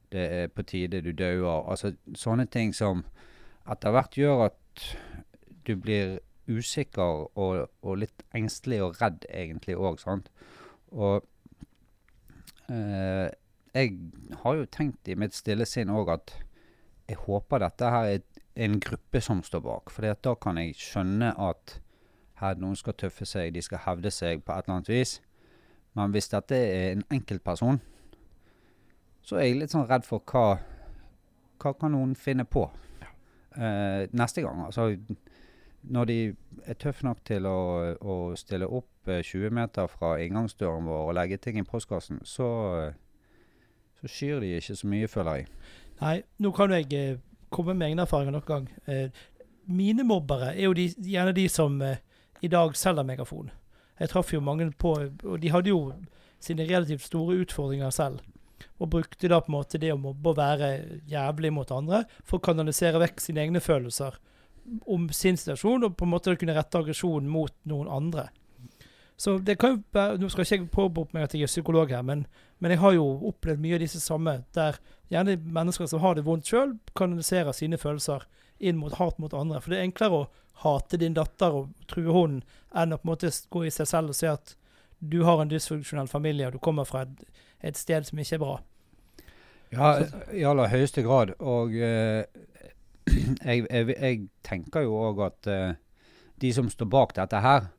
Det 0.10 0.24
er 0.34 0.48
på 0.50 0.64
tide 0.66 1.04
du 1.06 1.12
dauer. 1.14 1.68
Altså 1.70 1.92
sånne 2.18 2.48
ting 2.50 2.72
som 2.74 3.04
etter 3.70 3.94
hvert 3.94 4.18
gjør 4.18 4.48
at 4.48 4.86
du 5.68 5.76
blir 5.78 6.16
usikker 6.50 7.28
og, 7.38 7.68
og 7.86 8.00
litt 8.02 8.24
engstelig 8.34 8.80
og 8.88 8.98
redd 8.98 9.28
egentlig 9.30 9.76
òg. 9.78 10.02
Og 10.90 11.22
eh, 12.74 13.30
jeg 13.78 13.94
har 14.42 14.58
jo 14.58 14.72
tenkt 14.74 15.14
i 15.14 15.20
mitt 15.22 15.38
stille 15.38 15.70
sinn 15.70 15.94
òg 15.94 16.16
at 16.16 16.34
jeg 17.12 17.22
håper 17.28 17.62
dette 17.62 17.94
her 17.94 18.16
er 18.16 18.26
en 18.66 18.82
gruppe 18.82 19.22
som 19.22 19.46
står 19.46 19.62
bak. 19.70 19.94
For 19.94 20.18
da 20.26 20.34
kan 20.42 20.58
jeg 20.58 20.74
skjønne 20.82 21.36
at 21.38 21.78
her 22.40 22.60
noen 22.60 22.78
skal 22.80 22.96
tøffe 22.98 23.26
seg, 23.28 23.54
de 23.54 23.62
skal 23.62 23.82
hevde 23.86 24.12
seg 24.12 24.44
på 24.44 24.54
et 24.54 24.66
eller 24.66 24.80
annet 24.80 24.92
vis. 24.92 25.20
Men 25.98 26.12
hvis 26.14 26.30
dette 26.32 26.56
er 26.56 26.92
en 26.94 27.06
enkeltperson, 27.12 27.80
så 29.22 29.38
er 29.38 29.50
jeg 29.50 29.60
litt 29.60 29.74
sånn 29.74 29.88
redd 29.90 30.08
for 30.08 30.24
hva 30.32 30.60
Hva 31.60 31.74
kan 31.76 31.92
noen 31.92 32.14
finne 32.16 32.46
på 32.48 32.62
eh, 33.60 34.06
neste 34.16 34.46
gang? 34.46 34.62
Altså, 34.64 34.94
når 35.84 36.06
de 36.08 36.16
er 36.64 36.78
tøffe 36.80 37.04
nok 37.04 37.20
til 37.28 37.44
å, 37.50 37.58
å 38.00 38.16
stille 38.40 38.68
opp 38.68 39.12
eh, 39.12 39.20
20 39.20 39.52
meter 39.58 39.90
fra 39.92 40.14
inngangsdøren 40.24 40.88
vår 40.88 41.10
og 41.10 41.18
legge 41.18 41.38
ting 41.44 41.60
i 41.60 41.66
postkassen, 41.68 42.22
så, 42.24 42.48
eh, 42.80 42.94
så 44.00 44.08
skyr 44.14 44.40
de 44.40 44.54
ikke 44.56 44.78
så 44.80 44.88
mye, 44.88 45.12
føler 45.12 45.42
jeg. 45.42 45.50
Nei, 46.00 46.16
nå 46.40 46.54
kan 46.56 46.72
jo 46.72 46.80
jeg 46.80 46.96
eh, 46.96 47.20
komme 47.52 47.76
med 47.76 47.90
egne 47.90 48.08
erfaringer 48.08 48.38
nok 48.38 48.48
gang. 48.48 48.70
Uh, 48.88 49.10
mine 49.70 50.04
mobbere 50.04 50.54
er 50.56 50.64
jo 50.64 50.74
de, 50.74 50.88
gjerne 51.12 51.34
de 51.36 51.46
som 51.52 51.82
eh, 51.82 52.00
i 52.42 52.52
dag 52.52 52.76
selger 52.78 53.06
megafon. 53.08 53.52
Jeg 54.00 54.10
traff 54.10 54.34
jo 54.34 54.40
mange 54.40 54.72
på 54.72 54.94
Og 55.24 55.42
de 55.42 55.52
hadde 55.52 55.70
jo 55.70 55.94
sine 56.40 56.64
relativt 56.64 57.04
store 57.04 57.36
utfordringer 57.44 57.90
selv. 57.90 58.20
Og 58.80 58.90
brukte 58.90 59.28
da 59.28 59.40
på 59.40 59.52
en 59.52 59.58
måte 59.58 59.80
det 59.80 59.92
å 59.94 60.00
mobbe 60.00 60.32
og 60.32 60.38
være 60.38 61.02
jævlig 61.08 61.52
mot 61.54 61.72
andre 61.72 62.06
for 62.24 62.40
å 62.40 62.44
kanalisere 62.44 63.00
vekk 63.00 63.20
sine 63.24 63.44
egne 63.44 63.60
følelser 63.60 64.16
om 64.88 65.08
sin 65.10 65.38
situasjon, 65.38 65.84
og 65.84 65.96
på 65.98 66.06
en 66.06 66.12
måte 66.14 66.36
kunne 66.38 66.54
rette 66.56 66.78
aggresjonen 66.78 67.30
mot 67.32 67.54
noen 67.68 67.90
andre. 67.90 68.28
Så 69.20 69.38
det 69.44 69.58
kan 69.60 69.74
jo 69.74 69.80
være, 69.94 70.18
Nå 70.18 70.30
skal 70.32 70.46
ikke 70.46 70.56
jeg 70.56 70.70
påberope 70.72 71.16
meg 71.16 71.26
at 71.26 71.34
jeg 71.36 71.44
er 71.44 71.52
psykolog 71.52 71.90
her, 71.92 72.04
men, 72.08 72.26
men 72.60 72.72
jeg 72.72 72.80
har 72.80 72.94
jo 72.96 73.08
opplevd 73.32 73.60
mye 73.60 73.76
av 73.76 73.84
disse 73.84 74.00
samme, 74.00 74.38
der 74.56 74.80
gjerne 75.12 75.36
mennesker 75.44 75.90
som 75.92 76.00
har 76.00 76.16
det 76.16 76.24
vondt 76.28 76.48
sjøl, 76.48 76.78
kanaliserer 76.96 77.52
sine 77.52 77.80
følelser 77.82 78.24
inn 78.60 78.80
mot 78.80 78.96
hat 79.00 79.20
mot 79.20 79.34
andre. 79.34 79.62
For 79.62 79.74
det 79.74 79.80
er 79.80 79.88
enklere 79.88 80.22
å 80.24 80.30
hate 80.64 81.00
din 81.00 81.16
datter 81.16 81.56
og 81.56 81.74
true 81.92 82.12
hunden 82.14 82.44
enn 82.76 82.94
å 82.94 83.00
på 83.00 83.08
en 83.08 83.14
måte 83.14 83.32
gå 83.52 83.66
i 83.66 83.74
seg 83.74 83.88
selv 83.90 84.14
og 84.14 84.20
si 84.20 84.28
at 84.30 84.56
du 85.00 85.22
har 85.24 85.40
en 85.42 85.52
dysfunksjonell 85.52 86.10
familie 86.12 86.50
og 86.50 86.58
du 86.58 86.64
kommer 86.64 86.88
fra 86.88 87.06
et, 87.06 87.22
et 87.64 87.80
sted 87.80 88.08
som 88.08 88.20
ikke 88.20 88.36
er 88.36 88.44
bra. 88.44 88.58
Ja, 89.70 89.92
i 90.34 90.44
aller 90.50 90.72
høyeste 90.72 91.04
grad. 91.06 91.36
Og 91.40 91.76
eh, 91.78 92.26
jeg, 93.48 93.68
jeg, 93.70 93.94
jeg 93.96 94.24
tenker 94.46 94.86
jo 94.88 94.98
òg 95.10 95.22
at 95.30 95.50
eh, 95.52 95.78
de 96.42 96.52
som 96.56 96.70
står 96.72 96.90
bak 96.92 97.16
dette 97.18 97.44
her, 97.44 97.70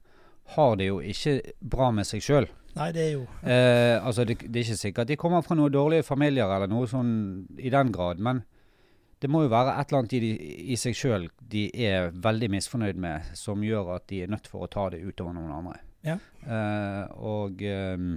har 0.57 0.73
det 0.79 0.89
jo 0.89 0.99
ikke 1.05 1.37
bra 1.61 1.91
med 1.95 2.09
seg 2.09 2.25
sjøl. 2.25 2.49
Nei, 2.77 2.91
det 2.95 3.03
er 3.03 3.13
jo 3.17 3.27
Eh, 3.43 3.97
altså 3.99 4.25
det, 4.25 4.39
det 4.47 4.61
er 4.61 4.69
ikke 4.69 4.79
sikkert 4.79 5.11
de 5.11 5.19
kommer 5.19 5.43
fra 5.43 5.57
noen 5.59 5.73
dårlige 5.75 6.07
familier 6.07 6.51
eller 6.55 6.71
noe 6.71 6.87
sånn 6.91 7.13
i 7.59 7.73
den 7.73 7.91
grad, 7.95 8.23
men 8.23 8.45
det 9.21 9.29
må 9.29 9.43
jo 9.45 9.53
være 9.53 9.75
et 9.77 9.91
eller 9.91 10.03
annet 10.03 10.17
i, 10.17 10.21
de, 10.23 10.31
i 10.73 10.77
seg 10.81 10.97
sjøl 10.97 11.29
de 11.53 11.67
er 11.77 12.11
veldig 12.25 12.49
misfornøyd 12.55 13.01
med, 13.01 13.33
som 13.37 13.63
gjør 13.65 13.95
at 13.99 14.09
de 14.13 14.23
er 14.25 14.33
nødt 14.33 14.49
for 14.49 14.65
å 14.65 14.71
ta 14.73 14.89
det 14.95 15.03
utover 15.05 15.37
noen 15.37 15.53
andre. 15.53 15.77
Ja. 16.07 16.17
Uh, 16.47 17.05
og, 17.21 17.61
um, 17.61 18.15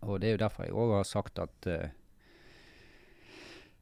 og 0.00 0.20
det 0.22 0.30
er 0.30 0.36
jo 0.38 0.44
derfor 0.46 0.64
jeg 0.64 0.76
òg 0.80 0.94
har 0.96 1.08
sagt 1.08 1.42
at 1.42 1.68
uh, 1.68 1.90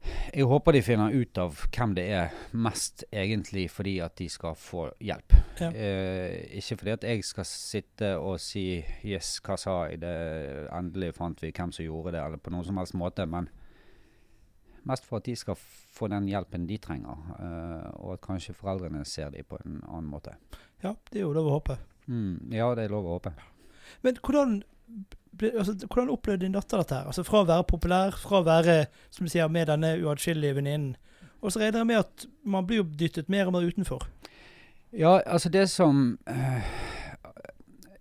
jeg 0.07 0.45
håper 0.47 0.75
de 0.75 0.81
finner 0.85 1.15
ut 1.15 1.39
av 1.41 1.55
hvem 1.73 1.93
det 1.97 2.05
er 2.15 2.35
mest 2.55 3.03
egentlig 3.11 3.65
fordi 3.71 3.97
at 4.03 4.15
de 4.19 4.27
skal 4.31 4.55
få 4.59 4.87
hjelp. 5.03 5.35
Ja. 5.59 5.69
Eh, 5.71 6.59
ikke 6.59 6.77
fordi 6.81 6.93
at 6.93 7.07
jeg 7.07 7.25
skal 7.25 7.47
sitte 7.49 8.11
og 8.17 8.39
si 8.39 8.83
'yes, 9.03 9.39
hva 9.43 9.57
sa 9.57 9.87
jeg', 9.87 10.01
det 10.01 10.69
endelig 10.71 11.15
fant 11.15 11.41
vi 11.41 11.51
hvem 11.51 11.71
som 11.71 11.85
gjorde 11.85 12.13
det, 12.15 12.23
eller 12.23 12.37
på 12.37 12.53
noen 12.53 12.65
som 12.65 12.77
helst 12.77 12.93
måte. 12.93 13.25
Men 13.25 13.49
mest 14.87 15.05
for 15.07 15.19
at 15.19 15.27
de 15.27 15.35
skal 15.37 15.57
få 15.59 16.09
den 16.11 16.29
hjelpen 16.29 16.67
de 16.69 16.79
trenger, 16.81 17.19
uh, 17.39 17.89
og 18.01 18.15
at 18.15 18.23
kanskje 18.25 18.55
foreldrene 18.57 19.03
ser 19.07 19.33
dem 19.33 19.47
på 19.47 19.59
en 19.63 19.81
annen 19.83 20.09
måte. 20.11 20.37
Ja, 20.83 20.95
det 21.11 21.21
er 21.21 21.27
jo 21.27 21.35
lov 21.35 21.49
å 21.49 21.57
håpe. 21.57 21.77
Mm, 22.07 22.53
ja, 22.55 22.69
det 22.77 22.87
er 22.87 22.93
lov 22.93 23.07
å 23.07 23.17
håpe. 23.17 23.33
Men 24.05 24.19
hvordan, 24.23 24.59
altså, 25.47 25.75
hvordan 25.87 26.13
opplevde 26.13 26.45
din 26.45 26.55
datter 26.55 26.83
dette 26.83 26.99
her? 27.01 27.09
Altså 27.11 27.25
Fra 27.27 27.43
å 27.43 27.49
være 27.49 27.67
populær, 27.67 28.17
fra 28.21 28.41
å 28.41 28.47
være 28.47 28.77
som 29.09 29.27
du 29.27 29.31
sier, 29.33 29.49
med 29.51 29.71
denne 29.71 29.95
uatskillelige 30.03 30.59
venninnen. 30.59 30.95
Og 31.41 31.53
så 31.53 31.61
regner 31.61 31.83
jeg 31.83 31.89
med 31.91 32.01
at 32.01 32.27
man 32.43 32.67
blir 32.67 32.81
jo 32.81 32.91
dyttet 32.99 33.29
mer 33.29 33.49
og 33.49 33.57
mer 33.57 33.67
utenfor. 33.67 34.07
Ja, 34.95 35.19
altså 35.25 35.49
det 35.53 35.67
som 35.69 36.17
uh, 36.29 36.69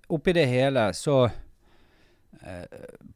Oppi 0.08 0.32
det 0.32 0.44
hele 0.46 0.92
så 0.94 1.24
eh, 1.24 2.62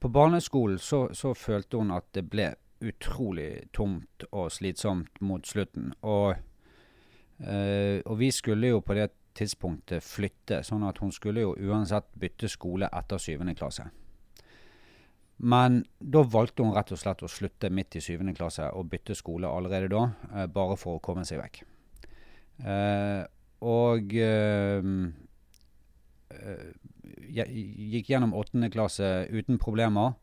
På 0.00 0.08
barneskolen 0.08 0.78
så, 0.78 1.14
så 1.14 1.34
følte 1.34 1.78
hun 1.78 1.92
at 1.94 2.08
det 2.14 2.24
ble 2.26 2.48
utrolig 2.80 3.70
tomt 3.76 4.24
og 4.30 4.50
slitsomt 4.52 5.20
mot 5.24 5.46
slutten. 5.46 5.92
Og, 6.02 6.34
eh, 7.40 8.00
og 8.04 8.18
vi 8.18 8.30
skulle 8.34 8.72
jo 8.72 8.80
på 8.80 8.96
det 8.98 9.10
tidspunktet 9.36 10.04
flytte, 10.04 10.62
sånn 10.66 10.84
at 10.88 10.98
hun 10.98 11.12
skulle 11.14 11.44
jo 11.44 11.54
uansett 11.54 12.08
bytte 12.18 12.50
skole 12.50 12.88
etter 12.92 13.22
syvende 13.22 13.54
klasse. 13.58 13.88
Men 15.40 15.80
da 15.98 16.20
valgte 16.28 16.64
hun 16.66 16.74
rett 16.76 16.92
og 16.92 17.00
slett 17.00 17.22
å 17.24 17.30
slutte 17.30 17.70
midt 17.72 17.96
i 17.96 18.04
syvende 18.04 18.34
klasse 18.36 18.66
og 18.76 18.90
bytte 18.92 19.16
skole 19.16 19.48
allerede 19.48 19.88
da, 19.92 20.02
eh, 20.34 20.46
bare 20.46 20.76
for 20.76 20.98
å 20.98 21.02
komme 21.04 21.24
seg 21.24 21.40
vekk. 21.40 21.62
Eh, 22.60 23.24
og 23.64 24.12
jeg 27.30 27.64
gikk 27.94 28.10
gjennom 28.12 28.34
åttende 28.36 28.70
klasse 28.72 29.26
uten 29.30 29.58
problemer. 29.60 30.14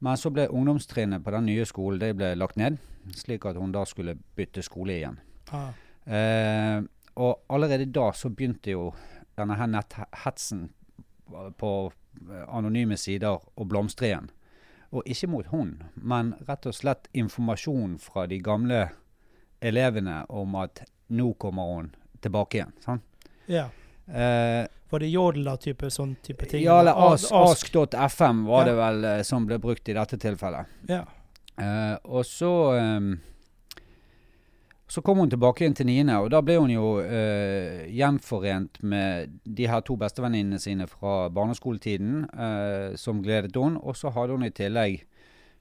Men 0.00 0.16
så 0.16 0.32
ble 0.32 0.48
ungdomstrinnet 0.48 1.24
på 1.24 1.32
den 1.34 1.48
nye 1.50 1.66
skolen 1.68 2.00
det 2.00 2.14
ble 2.16 2.32
lagt 2.38 2.56
ned, 2.60 2.78
slik 3.16 3.44
at 3.48 3.58
hun 3.60 3.72
da 3.74 3.84
skulle 3.88 4.16
bytte 4.36 4.64
skole 4.64 4.96
igjen. 4.96 5.20
Ah. 5.52 5.70
Eh, 6.08 6.80
og 7.20 7.42
allerede 7.52 7.90
da 7.92 8.08
så 8.16 8.30
begynte 8.32 8.72
jo 8.72 8.90
denne 9.36 9.58
her 9.60 9.68
netthetsen 9.68 10.68
på 11.60 11.72
eh, 11.90 12.46
anonyme 12.48 12.96
sider 12.96 13.36
å 13.36 13.66
blomstre 13.68 14.08
igjen. 14.08 14.30
Og 14.90 15.06
ikke 15.06 15.28
mot 15.30 15.52
hun, 15.52 15.76
men 15.94 16.32
rett 16.48 16.66
og 16.66 16.74
slett 16.74 17.10
informasjon 17.14 17.98
fra 18.02 18.24
de 18.30 18.40
gamle 18.42 18.88
elevene 19.60 20.24
om 20.32 20.56
at 20.58 20.82
nå 21.14 21.32
kommer 21.38 21.74
hun 21.74 21.92
tilbake 22.24 22.58
igjen. 22.58 22.72
Sant? 22.82 23.04
Ja. 23.50 23.68
Eh, 24.08 24.64
Var 24.90 25.02
det 25.04 25.08
Jodla-type 25.12 25.90
sånn 25.90 26.16
type 26.22 26.46
ting? 26.50 26.64
ja, 26.64 26.80
eller 26.80 26.98
ask.fm 27.12 27.96
ask- 27.96 28.46
var 28.48 28.64
det 28.66 28.74
vel 28.74 29.04
eh, 29.04 29.22
som 29.22 29.46
ble 29.46 29.58
brukt 29.62 29.88
i 29.88 29.94
dette 29.94 30.18
tilfellet. 30.18 30.66
Ja. 30.88 31.04
Uh, 31.60 31.96
og 32.04 32.24
så 32.24 32.50
um, 32.78 33.18
Så 34.88 35.02
kom 35.04 35.18
hun 35.18 35.30
tilbake 35.30 35.62
igjen 35.62 35.74
til 35.76 35.86
niende, 35.86 36.16
og 36.18 36.30
da 36.32 36.40
ble 36.42 36.56
hun 36.58 36.70
jo 36.72 36.96
uh, 36.98 37.84
gjenforent 37.86 38.80
med 38.82 39.36
de 39.44 39.68
her 39.70 39.84
to 39.86 39.94
bestevenninnene 40.00 40.58
sine 40.58 40.88
fra 40.90 41.28
barneskoletiden, 41.30 42.24
uh, 42.34 42.96
som 42.98 43.20
gledet 43.22 43.54
hun. 43.54 43.76
Og 43.78 43.94
så 43.96 44.10
hadde 44.10 44.34
hun 44.34 44.48
i 44.48 44.50
tillegg 44.50 45.04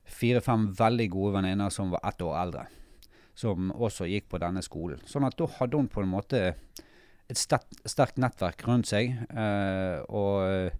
fire-fem 0.09 0.71
veldig 0.74 1.09
gode 1.13 1.36
venninner 1.38 1.69
som 1.69 1.91
var 1.93 2.01
ett 2.09 2.21
år 2.25 2.39
eldre. 2.41 2.65
Som 3.38 3.69
også 3.71 4.07
gikk 4.09 4.31
på 4.31 4.41
denne 4.41 4.63
skolen. 4.65 5.03
Sånn 5.05 5.27
at 5.27 5.38
da 5.38 5.45
hadde 5.59 5.77
hun 5.77 5.91
på 5.93 6.01
en 6.01 6.09
måte 6.15 6.41
et 7.29 7.38
sterkt, 7.38 8.17
nettverk 8.17 8.63
rundt 8.67 8.89
seg. 8.89 9.13
eh, 9.29 10.00
og 10.09 10.45
eh, 10.50 10.71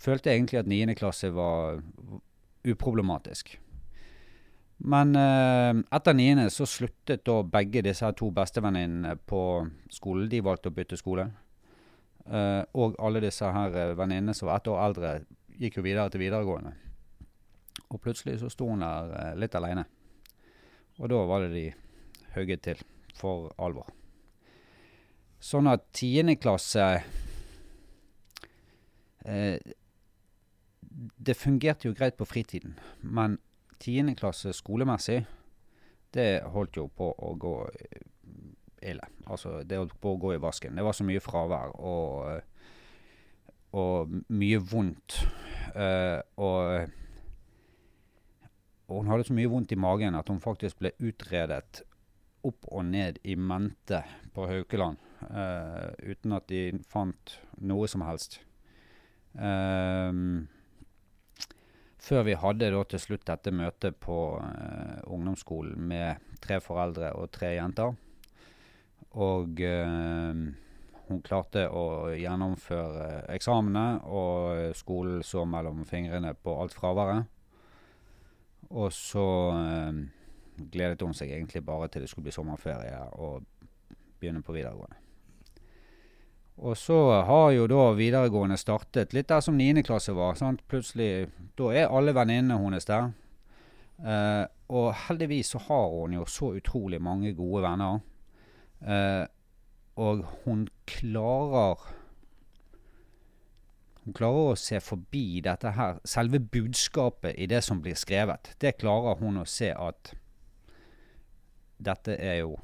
følte 0.00 0.32
egentlig 0.32 0.60
at 0.60 0.70
niende 0.70 0.96
klasse 0.98 1.30
var 1.34 1.80
uproblematisk. 2.64 3.54
Men 4.90 5.14
eh, 5.16 5.72
etter 5.94 6.18
niende 6.18 6.48
så 6.50 6.66
sluttet 6.66 7.24
da 7.26 7.38
begge 7.46 7.84
disse 7.86 8.10
to 8.18 8.30
bestevenninnene 8.34 9.14
på 9.16 9.42
skolen. 9.92 10.28
De 10.30 10.42
valgte 10.42 10.72
å 10.72 10.76
bytte 10.76 11.00
skole. 11.00 11.30
Og 12.24 12.94
alle 13.04 13.20
disse 13.20 13.44
her 13.52 13.74
venninnene 13.98 14.32
som 14.32 14.48
var 14.48 14.62
ett 14.62 14.68
år 14.72 14.78
eldre, 14.80 15.08
gikk 15.60 15.74
jo 15.76 15.82
videre 15.84 16.08
til 16.08 16.22
videregående. 16.22 16.70
Og 17.92 18.00
plutselig 18.00 18.38
så 18.40 18.48
sto 18.48 18.70
hun 18.70 18.80
der 18.80 19.36
litt 19.36 19.52
aleine. 19.60 19.84
Og 21.02 21.12
da 21.12 21.20
var 21.28 21.44
det 21.44 21.52
de 21.52 21.66
hugget 22.32 22.64
til 22.64 22.80
for 23.20 23.52
alvor. 23.60 23.92
Sånn 25.44 25.68
at 25.68 25.90
tiende 25.92 26.38
klasse 26.40 26.84
eh, 29.28 29.58
Det 31.28 31.36
fungerte 31.36 31.90
jo 31.90 31.96
greit 31.96 32.16
på 32.16 32.28
fritiden, 32.28 32.78
men 33.02 33.36
tiende 33.82 34.14
klasse 34.16 34.54
skolemessig, 34.56 35.24
det 36.14 36.44
holdt 36.54 36.78
jo 36.78 36.86
på 36.88 37.10
å 37.12 37.34
gå 37.40 37.54
eh, 37.66 38.02
ille. 38.92 39.08
Altså, 39.26 39.58
det 39.66 39.80
holdt 39.80 39.96
på 40.00 40.14
å 40.14 40.20
gå 40.22 40.34
i 40.36 40.40
vasken. 40.40 40.76
Det 40.78 40.84
var 40.86 40.96
så 40.96 41.04
mye 41.04 41.22
fravær 41.24 41.74
og, 41.76 42.40
og 43.74 44.14
mye 44.32 44.60
vondt. 44.62 45.18
Eh, 45.74 46.20
og, 46.38 46.94
og 48.86 49.00
hun 49.00 49.10
hadde 49.10 49.26
så 49.28 49.36
mye 49.36 49.50
vondt 49.50 49.74
i 49.74 49.80
magen 49.80 50.16
at 50.16 50.30
hun 50.30 50.40
faktisk 50.44 50.78
ble 50.80 50.94
utredet 51.02 51.82
opp 52.44 52.68
og 52.70 52.86
ned 52.86 53.18
i 53.24 53.34
mente 53.40 54.04
på 54.36 54.46
Haukeland. 54.48 55.00
Eh, 55.30 56.10
uten 56.10 56.34
at 56.36 56.48
de 56.50 56.66
fant 56.90 57.38
noe 57.64 57.88
som 57.90 58.04
helst. 58.06 58.40
Um, 59.34 60.46
før 61.98 62.22
vi 62.28 62.36
hadde 62.38 62.70
da 62.70 62.82
til 62.86 63.02
slutt 63.02 63.24
dette 63.26 63.50
møtet 63.54 63.96
på 64.02 64.18
uh, 64.38 64.98
ungdomsskolen 65.10 65.80
med 65.90 66.22
tre 66.44 66.60
foreldre 66.62 67.14
og 67.18 67.32
tre 67.34 67.54
jenter. 67.56 67.96
Og 69.14 69.62
uh, 69.64 70.44
hun 71.08 71.22
klarte 71.24 71.66
å 71.68 72.12
gjennomføre 72.16 73.24
eksamene, 73.34 73.86
og 74.06 74.76
skolen 74.78 75.24
så 75.26 75.44
mellom 75.48 75.82
fingrene 75.88 76.34
på 76.36 76.54
alt 76.60 76.76
fraværet. 76.76 77.30
Og 78.70 78.92
så 78.94 79.28
uh, 79.56 80.04
gledet 80.72 81.02
hun 81.02 81.16
seg 81.16 81.32
egentlig 81.32 81.64
bare 81.66 81.88
til 81.88 82.04
det 82.04 82.12
skulle 82.12 82.28
bli 82.28 82.36
sommerferie 82.36 83.00
og 83.18 83.42
begynne 84.20 84.44
på 84.44 84.54
videregående. 84.56 85.03
Og 86.64 86.76
så 86.80 86.96
har 87.28 87.50
jo 87.52 87.66
da 87.68 87.90
videregående 87.92 88.56
startet 88.56 89.12
litt 89.12 89.28
der 89.28 89.42
som 89.44 89.56
9. 89.58 89.82
klasse 89.84 90.14
var. 90.16 90.34
sant? 90.34 90.62
Plutselig, 90.68 91.28
Da 91.58 91.70
er 91.74 91.92
alle 91.92 92.14
venninnene 92.14 92.56
hennes 92.56 92.88
der. 92.88 93.12
Eh, 94.00 94.46
og 94.68 94.94
heldigvis 95.06 95.52
så 95.52 95.58
har 95.58 95.88
hun 95.92 96.16
jo 96.16 96.24
så 96.24 96.54
utrolig 96.56 97.02
mange 97.02 97.34
gode 97.34 97.62
venner. 97.62 98.00
Eh, 98.80 99.26
og 99.96 100.24
hun 100.44 100.68
klarer 100.86 101.94
Hun 104.04 104.12
klarer 104.12 104.52
å 104.52 104.56
se 104.56 104.80
forbi 104.80 105.40
dette 105.40 105.70
her. 105.70 105.98
Selve 106.04 106.38
budskapet 106.38 107.38
i 107.38 107.46
det 107.46 107.62
som 107.64 107.80
blir 107.80 107.94
skrevet. 107.96 108.54
Det 108.60 108.76
klarer 108.76 109.16
hun 109.16 109.38
å 109.40 109.46
se 109.48 109.70
at 109.72 110.12
dette 111.80 112.12
er 112.12 112.42
jo 112.42 112.58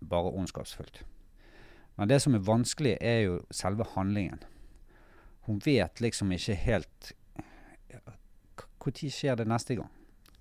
bare 0.00 0.34
ondskapsfullt. 0.34 1.04
Men 1.96 2.08
det 2.08 2.20
som 2.22 2.34
er 2.34 2.44
vanskelig, 2.46 2.96
er 3.00 3.20
jo 3.26 3.40
selve 3.52 3.84
handlingen. 3.94 4.40
Hun 5.46 5.58
vet 5.64 6.00
liksom 6.00 6.32
ikke 6.32 6.54
helt 6.54 7.12
Når 8.82 9.10
skjer 9.10 9.36
det 9.36 9.46
neste 9.46 9.76
gang? 9.78 9.90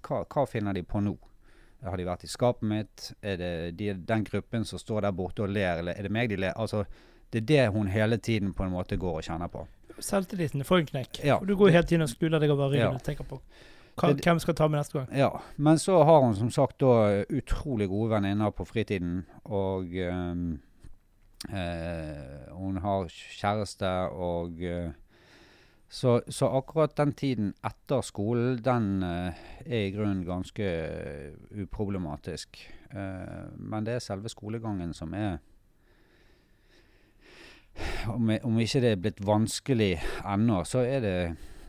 Hva, 0.02 0.24
hva 0.26 0.46
finner 0.50 0.74
de 0.74 0.82
på 0.84 1.02
nå? 1.04 1.14
Har 1.86 1.98
de 1.98 2.06
vært 2.06 2.24
i 2.26 2.30
skapet 2.30 2.66
mitt? 2.70 3.12
Er 3.22 3.38
det 3.38 3.52
de, 3.78 3.92
den 3.94 4.24
gruppen 4.26 4.66
som 4.66 4.80
står 4.82 5.06
der 5.06 5.14
borte 5.18 5.44
og 5.46 5.50
ler, 5.54 5.82
eller 5.82 5.98
er 5.98 6.08
det 6.08 6.12
meg 6.14 6.30
de 6.30 6.38
ler? 6.42 6.54
Altså, 6.58 6.84
det 7.34 7.44
er 7.44 7.46
det 7.52 7.68
hun 7.76 7.90
hele 7.90 8.18
tiden 8.18 8.54
på 8.54 8.66
en 8.66 8.74
måte 8.74 8.98
går 9.02 9.20
og 9.20 9.26
kjenner 9.26 9.50
på. 9.50 9.66
Selvtilliten 10.02 10.66
får 10.66 10.82
en 10.82 10.90
knekk. 10.90 11.22
Ja. 11.26 11.38
Du 11.46 11.56
går 11.56 11.70
jo 11.70 11.76
hele 11.78 11.90
tiden 11.90 12.06
og 12.06 12.10
skuler 12.10 12.42
deg 12.42 12.54
over 12.54 12.74
ryggen 12.74 12.88
Ja. 12.88 12.96
og 12.98 13.04
tenker 13.06 13.28
på 13.30 13.42
hvem 14.02 14.40
skal 14.40 14.56
ta 14.56 14.68
med 14.68 14.80
neste 14.80 14.98
gang. 14.98 15.08
Ja, 15.18 15.30
men 15.58 15.80
så 15.80 16.04
har 16.04 16.22
hun 16.24 16.36
som 16.36 16.50
sagt 16.52 16.80
da 16.80 17.24
utrolig 17.30 17.90
gode 17.92 18.10
venninner 18.16 18.50
på 18.56 18.66
fritiden, 18.66 19.26
og 19.44 19.92
ehm, 19.94 20.60
eh, 21.50 22.52
hun 22.54 22.78
har 22.78 23.08
kjæreste, 23.10 23.90
og 24.12 24.62
eh, 24.62 24.92
så, 25.90 26.22
så 26.28 26.48
akkurat 26.48 26.98
den 26.98 27.14
tiden 27.14 27.54
etter 27.68 28.02
skolen, 28.02 28.60
den 28.64 29.04
eh, 29.04 29.40
er 29.66 29.88
i 29.88 29.94
grunnen 29.96 30.26
ganske 30.26 30.64
eh, 30.64 31.64
uproblematisk. 31.64 32.62
Eh, 32.92 33.48
men 33.58 33.88
det 33.88 33.98
er 33.98 34.06
selve 34.06 34.30
skolegangen 34.30 34.94
som 34.94 35.14
er 35.14 35.40
om, 38.12 38.32
om 38.44 38.60
ikke 38.60 38.82
det 38.84 38.92
er 38.92 39.00
blitt 39.00 39.22
vanskelig 39.26 39.94
ennå, 40.28 40.64
så 40.68 40.84
er 40.84 41.00
det 41.00 41.16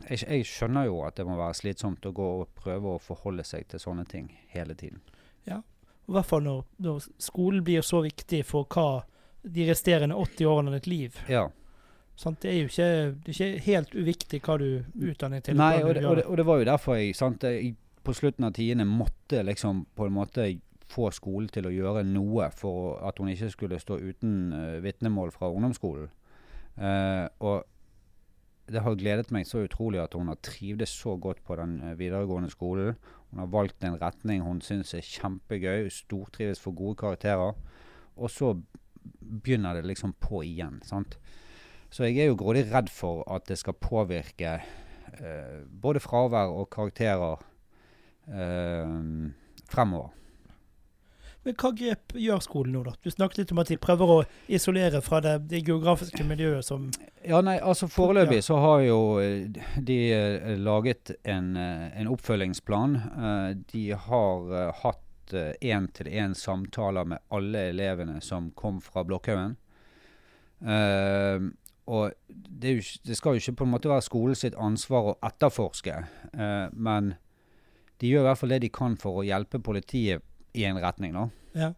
jeg, 0.09 0.19
jeg 0.27 0.45
skjønner 0.45 0.89
jo 0.89 0.97
at 1.07 1.15
det 1.15 1.25
må 1.25 1.37
være 1.39 1.55
slitsomt 1.55 2.05
å 2.05 2.11
gå 2.11 2.29
og 2.41 2.49
prøve 2.59 2.95
å 2.95 3.01
forholde 3.01 3.45
seg 3.47 3.69
til 3.71 3.79
sånne 3.79 4.03
ting 4.05 4.27
hele 4.51 4.75
tiden. 4.75 4.99
I 6.03 6.11
hvert 6.11 6.27
fall 6.27 6.43
når, 6.43 6.63
når 6.83 7.05
skolen 7.21 7.63
blir 7.63 7.83
så 7.85 8.01
viktig 8.03 8.41
for 8.45 8.67
hva 8.67 9.03
de 9.43 9.67
resterende 9.67 10.15
80 10.15 10.49
årene 10.49 10.71
av 10.71 10.79
ditt 10.79 10.87
liv. 10.87 11.19
Ja. 11.31 11.47
Sant? 12.15 12.41
Det 12.43 12.51
er 12.51 12.59
jo 12.61 12.69
ikke, 12.69 12.89
det 13.23 13.31
er 13.31 13.37
ikke 13.37 13.63
helt 13.65 13.95
uviktig 13.95 14.41
hva 14.45 14.57
du 14.61 14.67
utdanner 15.09 15.43
til. 15.43 15.57
Nei, 15.59 15.81
og 15.81 15.95
det, 15.97 16.05
og, 16.05 16.17
det, 16.19 16.27
og 16.29 16.37
det 16.39 16.45
var 16.47 16.61
jo 16.61 16.69
derfor 16.69 16.99
jeg, 16.99 17.15
sant, 17.17 17.43
jeg 17.43 17.75
på 18.03 18.13
slutten 18.15 18.45
av 18.47 18.53
tiende 18.55 18.85
måtte 18.87 19.41
liksom 19.47 19.85
på 19.95 20.07
en 20.07 20.15
måte 20.15 20.47
få 20.93 21.09
skolen 21.15 21.49
til 21.49 21.67
å 21.67 21.73
gjøre 21.73 22.03
noe 22.05 22.49
for 22.53 22.99
at 23.07 23.19
hun 23.19 23.31
ikke 23.31 23.49
skulle 23.53 23.79
stå 23.81 23.97
uten 24.01 24.33
uh, 24.53 24.81
vitnemål 24.83 25.31
fra 25.33 25.49
ungdomsskolen. 25.49 26.11
Uh, 26.77 27.25
og 27.41 27.63
det 28.71 28.83
har 28.83 28.95
gledet 28.99 29.31
meg 29.33 29.47
så 29.47 29.63
utrolig 29.65 29.99
at 30.03 30.13
hun 30.15 30.29
har 30.31 30.39
trivdes 30.45 30.93
så 30.95 31.17
godt 31.19 31.41
på 31.43 31.57
den 31.59 31.75
eh, 31.83 31.97
videregående 31.99 32.47
skolen. 32.49 32.95
Hun 33.31 33.41
har 33.43 33.49
valgt 33.51 33.83
en 33.83 33.97
retning 33.99 34.45
hun 34.45 34.61
syns 34.63 34.93
er 34.95 35.03
kjempegøy, 35.03 35.89
stortrives 35.91 36.61
for 36.63 36.71
gode 36.71 36.95
karakterer. 37.01 37.57
Og 38.15 38.31
så 38.31 38.53
begynner 39.19 39.79
det 39.79 39.87
liksom 39.87 40.13
på 40.19 40.43
igjen. 40.43 40.81
sant? 40.85 41.17
Så 41.93 42.07
jeg 42.07 42.23
er 42.23 42.31
jo 42.31 42.39
grådig 42.39 42.65
redd 42.71 42.89
for 42.89 43.21
at 43.29 43.45
det 43.49 43.59
skal 43.61 43.77
påvirke 43.77 44.57
eh, 44.57 45.61
både 45.67 46.01
fravær 46.01 46.53
og 46.55 46.71
karakterer 46.73 47.43
eh, 48.33 48.95
fremover. 49.69 50.11
Men 51.43 51.57
hva 51.59 51.73
grep 51.75 52.13
gjør 52.15 52.39
skolen 52.43 52.71
nå, 52.77 52.81
da? 52.87 52.93
Du 53.03 53.11
snakket 53.11 53.41
litt 53.41 53.51
om 53.51 53.59
at 53.59 53.69
de 53.69 53.77
prøver 53.83 54.11
å 54.13 54.17
isolere 54.47 55.01
fra 55.03 55.19
det, 55.23 55.35
det 55.51 55.59
geografiske 55.67 56.23
miljøet 56.27 56.63
som 56.63 56.87
Ja, 57.27 57.41
nei, 57.43 57.57
altså 57.59 57.89
Foreløpig 57.91 58.39
så 58.47 58.61
har 58.63 58.85
jo 58.87 58.99
eh, 59.19 59.51
de 59.75 59.97
eh, 60.15 60.53
laget 60.59 61.11
en, 61.27 61.53
eh, 61.59 61.89
en 61.99 62.11
oppfølgingsplan. 62.15 62.95
De 63.73 63.83
har 64.07 64.55
eh, 64.55 64.71
hatt 65.23 65.61
én-til-én 65.61 66.35
samtaler 66.35 67.05
med 67.05 67.19
alle 67.29 67.69
elevene 67.71 68.21
som 68.21 68.51
kom 68.51 68.81
fra 68.81 69.03
Blokkhaugen. 69.03 69.55
Uh, 70.63 71.51
og 71.85 72.13
det, 72.27 72.69
jo, 72.77 72.83
det 73.03 73.17
skal 73.17 73.35
jo 73.35 73.41
ikke 73.41 73.57
på 73.59 73.65
en 73.65 73.73
måte 73.73 73.91
være 73.91 74.05
skolen 74.05 74.35
sitt 74.39 74.55
ansvar 74.55 75.09
å 75.11 75.17
etterforske, 75.27 75.97
uh, 76.37 76.67
men 76.71 77.15
de 77.99 78.11
gjør 78.11 78.23
i 78.23 78.27
hvert 78.29 78.39
fall 78.39 78.53
det 78.53 78.61
de 78.63 78.71
kan 78.71 78.95
for 78.99 79.19
å 79.19 79.25
hjelpe 79.27 79.59
politiet 79.63 80.23
i 80.55 80.63
en 80.69 80.79
retning. 80.79 81.15
da. 81.15 81.27
Ja. 81.59 81.73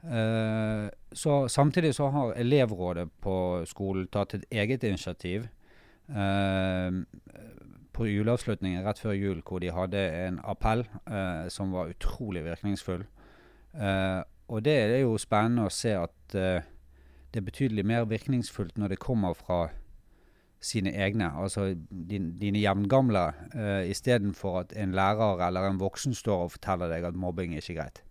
Uh, 0.00 0.88
så 1.12 1.44
Samtidig 1.48 1.92
så 1.94 2.08
har 2.08 2.36
elevrådet 2.40 3.10
på 3.20 3.36
skolen 3.68 4.08
tatt 4.08 4.38
et 4.38 4.46
eget 4.50 4.84
initiativ 4.86 5.48
eh, 6.08 6.90
på 8.00 8.08
juleavslutningen 8.08 8.84
rett 8.86 9.00
før 9.02 9.12
jul, 9.12 9.42
hvor 9.44 9.60
de 9.60 9.72
hadde 9.76 10.00
en 10.24 10.40
appell 10.48 10.86
eh, 11.04 11.48
som 11.52 11.74
var 11.76 11.92
utrolig 11.92 12.46
virkningsfull. 12.46 13.04
Eh, 13.76 14.20
og 14.48 14.64
det 14.64 14.76
er 14.80 15.02
jo 15.02 15.18
spennende 15.20 15.68
å 15.68 15.74
se 15.74 15.92
at 15.98 16.38
eh, 16.38 16.64
det 17.30 17.42
er 17.42 17.46
betydelig 17.46 17.84
mer 17.86 18.08
virkningsfullt 18.10 18.80
når 18.80 18.94
det 18.94 19.02
kommer 19.04 19.36
fra 19.36 19.68
sine 20.60 20.92
egne, 20.92 21.30
altså 21.40 21.70
din, 21.90 22.34
dine 22.40 22.60
jevngamle, 22.60 23.26
eh, 23.54 23.90
istedenfor 23.90 24.58
at 24.64 24.74
en 24.76 24.92
lærer 24.96 25.46
eller 25.46 25.68
en 25.68 25.80
voksen 25.80 26.16
står 26.16 26.46
og 26.46 26.52
forteller 26.56 26.90
deg 26.92 27.06
at 27.08 27.16
mobbing 27.16 27.54
er 27.54 27.64
ikke 27.64 27.78
greit. 27.80 28.02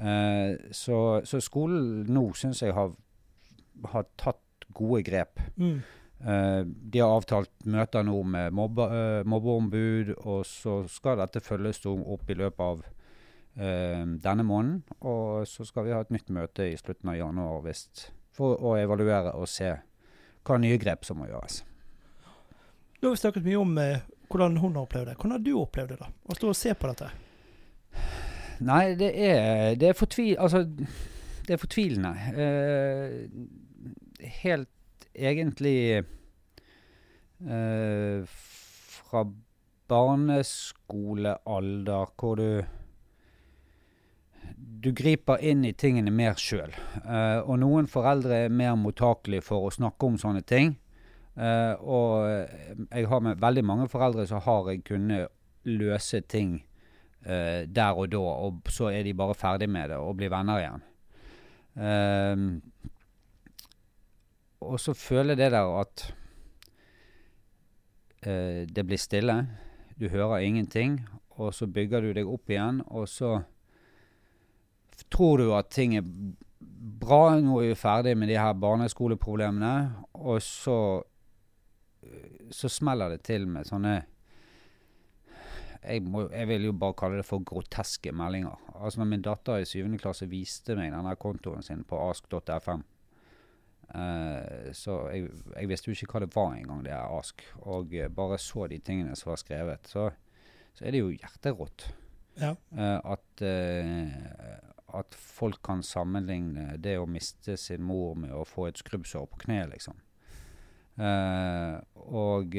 Uh, 0.00 0.56
så, 0.72 1.20
så, 1.28 1.42
skolen 1.44 2.06
nå 2.08 2.22
syns 2.32 2.62
jeg 2.62 2.72
har, 2.72 2.94
har, 3.92 4.06
tatt 4.16 4.68
gode 4.72 5.02
grep. 5.04 5.42
Mm. 5.60 5.82
Uh, 6.20 6.66
de 6.66 7.00
har 7.00 7.14
avtalt 7.16 7.50
møter 7.64 8.04
nå 8.04 8.18
med 8.28 8.52
mobbe, 8.52 8.84
uh, 8.92 9.20
mobbeombud, 9.24 10.12
og 10.28 10.42
så 10.44 10.82
skal 10.92 11.22
dette 11.22 11.40
følges 11.40 11.80
opp 11.88 12.28
i 12.28 12.36
løpet 12.36 12.60
av 12.60 12.82
uh, 12.84 14.02
denne 14.20 14.44
måneden. 14.44 14.82
Og 15.00 15.48
så 15.48 15.64
skal 15.64 15.86
vi 15.86 15.94
ha 15.96 16.02
et 16.04 16.12
nytt 16.12 16.28
møte 16.28 16.66
i 16.68 16.76
slutten 16.76 17.12
av 17.12 17.16
januar 17.16 17.62
visst, 17.64 18.10
for 18.36 18.60
å 18.60 18.76
evaluere 18.76 19.32
og 19.32 19.48
se 19.48 19.72
hva 20.44 20.58
nye 20.60 20.80
grep 20.80 21.08
som 21.08 21.20
må 21.20 21.30
gjøres. 21.30 21.62
Nå 23.00 23.08
har 23.08 23.16
vi 23.16 23.20
snakket 23.22 23.46
mye 23.46 23.60
om 23.60 23.78
hvordan 24.30 24.58
hun 24.60 24.76
har 24.76 24.84
opplevd 24.84 25.08
det. 25.08 25.14
Hvordan 25.16 25.34
har 25.38 25.44
du 25.44 25.54
opplevd 25.56 25.94
det? 25.94 25.98
da? 26.02 26.10
Å 26.28 26.36
stå 26.36 26.50
og 26.50 26.58
se 26.58 26.74
på 26.76 26.90
dette? 26.90 27.08
Nei, 28.68 28.82
det 29.00 29.08
er, 29.16 29.72
det 29.80 29.88
er, 29.88 29.96
fortvil, 29.96 30.34
altså, 30.36 30.66
det 31.48 31.56
er 31.56 31.62
fortvilende. 31.62 32.12
helt 34.42 34.68
egentlig 35.20 36.04
eh, 37.44 38.24
fra 38.26 39.24
barneskolealder 39.90 42.06
hvor 42.16 42.36
du 42.38 42.62
du 44.80 44.92
griper 44.96 45.42
inn 45.44 45.64
i 45.64 45.72
tingene 45.76 46.12
mer 46.14 46.38
sjøl. 46.40 46.72
Uh, 47.04 47.40
og 47.44 47.58
noen 47.60 47.88
foreldre 47.90 48.46
er 48.46 48.54
mer 48.54 48.78
mottakelige 48.80 49.44
for 49.44 49.66
å 49.66 49.74
snakke 49.74 50.08
om 50.08 50.16
sånne 50.20 50.42
ting. 50.46 50.74
Uh, 51.36 51.74
og 51.80 52.12
jeg 52.88 53.08
har 53.10 53.20
med 53.24 53.40
veldig 53.40 53.64
mange 53.66 53.88
foreldre 53.92 54.26
så 54.28 54.40
har 54.44 54.72
jeg 54.72 54.84
kunnet 54.88 55.30
løse 55.68 56.22
ting 56.28 56.58
uh, 57.26 57.66
der 57.68 58.00
og 58.00 58.10
da, 58.12 58.24
og 58.48 58.72
så 58.72 58.90
er 58.92 59.04
de 59.06 59.16
bare 59.16 59.36
ferdig 59.36 59.68
med 59.70 59.92
det 59.92 60.00
og 60.00 60.16
blir 60.20 60.32
venner 60.32 60.64
igjen. 60.64 60.86
Og 64.60 64.80
så 64.80 64.94
føler 64.94 65.34
jeg 65.34 65.40
det 65.40 65.52
der 65.54 65.70
at 65.80 66.04
eh, 68.26 68.66
det 68.68 68.84
blir 68.86 69.00
stille. 69.00 69.36
Du 70.00 70.08
hører 70.08 70.44
ingenting. 70.44 71.00
Og 71.40 71.54
så 71.54 71.66
bygger 71.66 72.04
du 72.04 72.12
deg 72.12 72.28
opp 72.28 72.50
igjen, 72.52 72.82
og 72.92 73.06
så 73.08 73.38
tror 75.08 75.40
du 75.40 75.54
at 75.56 75.70
ting 75.72 75.96
er 75.96 76.04
bra. 77.00 77.38
Nå 77.40 77.62
er 77.62 77.72
vi 77.72 77.78
ferdig 77.80 78.12
med 78.18 78.28
de 78.28 78.36
her 78.36 78.52
barneskoleproblemene. 78.52 79.74
Og 80.20 80.42
så, 80.44 81.00
så 82.52 82.68
smeller 82.68 83.16
det 83.16 83.22
til 83.30 83.48
med 83.48 83.68
sånne 83.68 84.02
jeg, 85.80 86.02
må, 86.04 86.26
jeg, 86.28 86.44
vil 86.50 86.66
jo 86.68 86.76
bare 86.76 86.96
kalle 86.98 87.20
det 87.22 87.24
for 87.24 87.44
groteske 87.46 88.12
meldinger. 88.12 88.58
Altså 88.76 89.00
når 89.00 89.10
min 89.14 89.22
datter 89.24 89.62
i 89.62 89.68
syvende 89.68 90.00
klasse 90.00 90.28
viste 90.28 90.76
meg 90.76 90.92
denne 90.92 91.14
kontoen 91.16 91.64
sin 91.64 91.86
på 91.88 91.96
ask.fm, 92.10 92.84
Uh, 93.90 94.70
så 94.72 95.08
jeg, 95.10 95.30
jeg, 95.56 95.68
visste 95.70 95.90
jo 95.90 95.96
ikke 95.96 96.14
hva 96.14 96.22
det 96.22 96.34
var 96.34 96.52
engang, 96.54 96.84
det 96.86 96.92
er 96.94 97.16
Ask. 97.18 97.42
Og 97.66 97.94
uh, 97.96 98.06
bare 98.14 98.38
så 98.38 98.68
de 98.70 98.78
tingene 98.78 99.16
som 99.18 99.32
var 99.32 99.40
skrevet. 99.42 99.90
Så, 99.90 100.10
så 100.76 100.86
er 100.86 100.94
det 100.94 101.02
jo 101.02 101.10
hjerterått 101.10 101.88
ja. 102.38 102.54
uh, 102.54 102.98
at, 103.16 103.42
at 105.00 105.18
folk 105.18 105.60
kan 105.66 105.82
sammenligne 105.86 106.76
det 106.78 106.96
å 107.00 107.08
miste 107.10 107.56
sin 107.58 107.82
mor 107.86 108.14
med 108.18 108.34
å 108.34 108.46
få 108.46 108.68
et 108.70 108.78
skrubbsår 108.80 109.26
på 109.30 109.44
kneet, 109.46 109.70
liksom. 109.74 109.98
og 111.00 112.56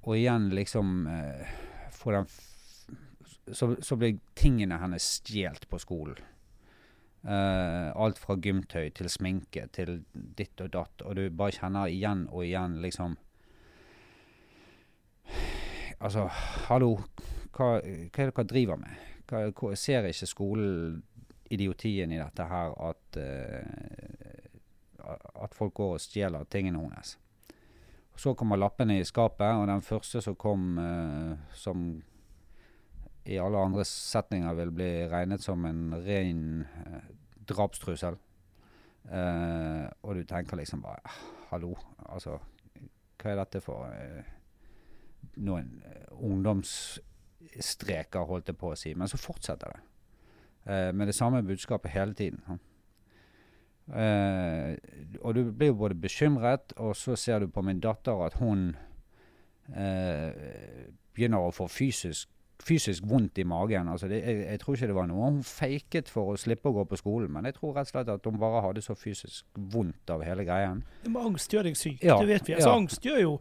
Og 0.00 0.14
igjen, 0.16 0.48
liksom 0.56 1.04
få 1.92 2.14
den 2.16 2.26
så, 3.52 3.76
så 3.82 3.96
blir 4.00 4.18
tingene 4.34 4.78
hennes 4.80 5.04
stjålet 5.20 5.68
på 5.70 5.78
skolen. 5.78 6.18
Uh, 7.20 7.92
alt 8.00 8.16
fra 8.16 8.32
gymtøy 8.40 8.86
til 8.96 9.10
sminke 9.12 9.66
til 9.76 9.98
ditt 10.14 10.60
og 10.64 10.70
datt, 10.72 11.02
og 11.04 11.18
du 11.18 11.26
bare 11.28 11.52
kjenner 11.52 11.90
igjen 11.92 12.22
og 12.30 12.46
igjen 12.46 12.78
liksom 12.80 13.18
Altså, 16.00 16.22
hallo, 16.70 16.94
hva, 17.52 17.66
hva 17.76 17.76
er 17.84 18.08
det 18.08 18.32
dere 18.32 18.44
driver 18.48 18.78
med? 18.80 19.02
Hva, 19.28 19.42
hva, 19.52 19.74
ser 19.76 20.08
ikke 20.08 20.30
skolen 20.30 21.02
idiotien 21.52 22.14
i 22.14 22.22
dette 22.22 22.46
her 22.48 22.72
at, 22.88 23.18
uh, 23.20 25.12
at 25.44 25.58
folk 25.58 25.74
går 25.76 25.98
og 25.98 26.00
stjeler 26.00 26.48
tingene 26.48 26.80
hennes? 26.80 27.18
Så 28.16 28.32
kommer 28.32 28.56
lappene 28.56 28.96
i 28.96 29.04
skapet, 29.04 29.60
og 29.60 29.68
den 29.68 29.84
første 29.84 30.24
som 30.24 30.40
kom 30.40 30.80
uh, 30.80 31.36
som 31.52 32.00
i 33.24 33.38
alle 33.38 33.58
andre 33.58 33.84
setninger 33.84 34.54
vil 34.54 34.70
bli 34.74 35.08
regnet 35.10 35.42
som 35.44 35.64
en 35.68 35.94
ren 36.04 36.66
eh, 36.86 37.02
drapstrussel. 37.48 38.16
Eh, 39.10 39.86
og 40.02 40.16
du 40.16 40.24
tenker 40.28 40.56
liksom 40.60 40.82
bare 40.84 41.00
Hallo, 41.50 41.74
altså 42.04 42.32
Hva 43.18 43.30
er 43.32 43.36
dette 43.40 43.60
for 43.64 43.80
eh, 43.90 44.24
noen 45.42 45.82
eh, 45.84 46.06
ungdomsstreker, 46.24 48.28
holdt 48.28 48.48
jeg 48.52 48.60
på 48.60 48.68
å 48.72 48.78
si. 48.78 48.90
Men 48.96 49.08
så 49.10 49.18
fortsetter 49.20 49.68
det. 49.74 49.80
Eh, 50.64 50.90
med 50.94 51.04
det 51.10 51.16
samme 51.16 51.42
budskapet 51.44 51.94
hele 51.96 52.14
tiden. 52.14 52.40
Uh, 53.90 54.78
og 55.26 55.30
du 55.34 55.40
blir 55.50 55.72
jo 55.72 55.80
både 55.80 55.98
bekymret, 55.98 56.70
og 56.78 56.94
så 56.94 57.18
ser 57.18 57.42
du 57.42 57.50
på 57.50 57.58
min 57.66 57.82
datter 57.82 58.14
at 58.22 58.38
hun 58.38 58.78
begynner 61.10 61.42
å 61.42 61.50
få 61.50 61.66
fysisk 61.70 62.28
fysisk 62.62 63.04
vondt 63.08 63.38
i 63.38 63.44
magen. 63.44 63.88
Altså 63.88 64.08
det, 64.08 64.20
jeg, 64.24 64.44
jeg, 64.46 64.60
tror 64.60 64.76
ikke 64.76 64.88
det 64.90 64.96
var 64.96 65.08
noe 65.10 65.30
hun 65.30 65.42
faket 65.46 66.10
for 66.12 66.32
å 66.32 66.38
slippe 66.40 66.70
å 66.70 66.74
gå 66.76 66.84
på 66.90 66.98
skolen, 67.00 67.32
men 67.34 67.48
jeg 67.48 67.56
tror 67.58 67.74
rett 67.76 67.90
og 67.90 67.94
slett 67.94 68.12
at 68.12 68.28
hun 68.28 68.40
bare 68.40 68.62
hadde 68.66 68.84
så 68.84 68.96
fysisk 68.98 69.60
vondt 69.72 70.12
av 70.12 70.24
hele 70.26 70.46
greien. 70.48 70.84
Men 71.06 71.30
angst 71.30 71.52
gjør 71.54 71.70
deg 71.70 71.78
syk, 71.78 72.00
ja, 72.04 72.18
det 72.20 72.30
vet 72.30 72.48
vi. 72.50 72.56
Altså, 72.58 72.70
ja. 72.70 72.76
Angst 72.76 73.06
gjør 73.06 73.20
jo 73.20 73.34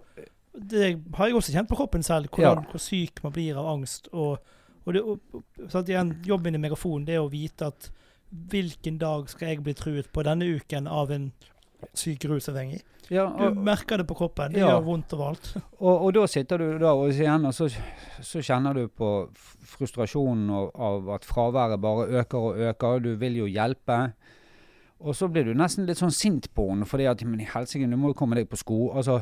Det 0.49 0.88
har 1.15 1.29
jeg 1.29 1.36
også 1.38 1.53
kjent 1.53 1.69
på 1.69 1.77
kroppen 1.77 2.03
selv, 2.03 2.32
hvordan, 2.34 2.63
ja. 2.63 2.71
hvor 2.71 2.82
syk 2.84 3.21
man 3.23 3.36
blir 3.36 3.60
av 3.60 3.69
angst. 3.69 4.10
Og, 4.12 4.39
og, 4.86 4.93
det, 4.95 5.03
og, 5.03 5.43
og 5.62 5.89
igjen, 5.89 6.15
jobben 6.25 6.58
i 6.58 6.62
Megafon 6.62 7.05
det 7.08 7.15
er 7.15 7.23
å 7.23 7.32
vite 7.32 7.69
at 7.69 7.91
hvilken 8.29 8.97
dag 9.01 9.29
skal 9.29 9.53
jeg 9.53 9.63
bli 9.65 9.73
truet 9.77 10.10
på 10.13 10.23
denne 10.25 10.45
uken 10.58 10.89
av 10.89 11.13
en 11.13 11.32
syk 11.98 12.26
rusavhengig? 12.30 12.82
Ja, 13.10 13.26
og, 13.26 13.56
du 13.56 13.62
merker 13.65 13.98
det 13.98 14.06
på 14.10 14.18
kroppen. 14.20 14.54
Det 14.54 14.62
ja. 14.62 14.70
gjør 14.74 14.84
vondt 14.86 15.13
overalt. 15.18 15.48
Og, 15.80 15.94
og 15.94 16.12
da 16.13 16.26
sitter 16.30 16.62
du 16.62 16.68
da 16.82 16.92
og 16.94 17.10
igjen, 17.10 17.48
og 17.50 17.56
så, 17.58 17.70
så 18.22 18.42
kjenner 18.46 18.78
du 18.78 18.84
på 18.94 19.13
frustrasjonen 19.74 20.52
av, 20.54 20.70
av, 20.76 21.10
at 21.18 21.26
fraværet 21.26 21.82
bare 21.82 22.06
øker 22.22 22.52
og 22.52 22.62
øker. 22.70 23.02
Du 23.06 23.15
vil 23.22 23.39
jo 23.42 23.50
hjelpe. 23.50 24.02
Og 25.00 25.15
så 25.15 25.30
blir 25.32 25.48
du 25.48 25.56
nesten 25.58 25.88
litt 25.88 26.02
sånn 26.02 26.13
sint 26.13 26.50
på 26.54 26.65
henne 26.70 26.86
fordi 26.88 27.06
at 27.08 27.22
Men 27.24 27.39
i 27.39 27.48
helsike, 27.48 27.88
du 27.88 27.98
må 27.98 28.12
jo 28.12 28.20
komme 28.20 28.38
deg 28.38 28.50
på 28.52 28.60
sko. 28.60 28.80
Altså, 29.00 29.22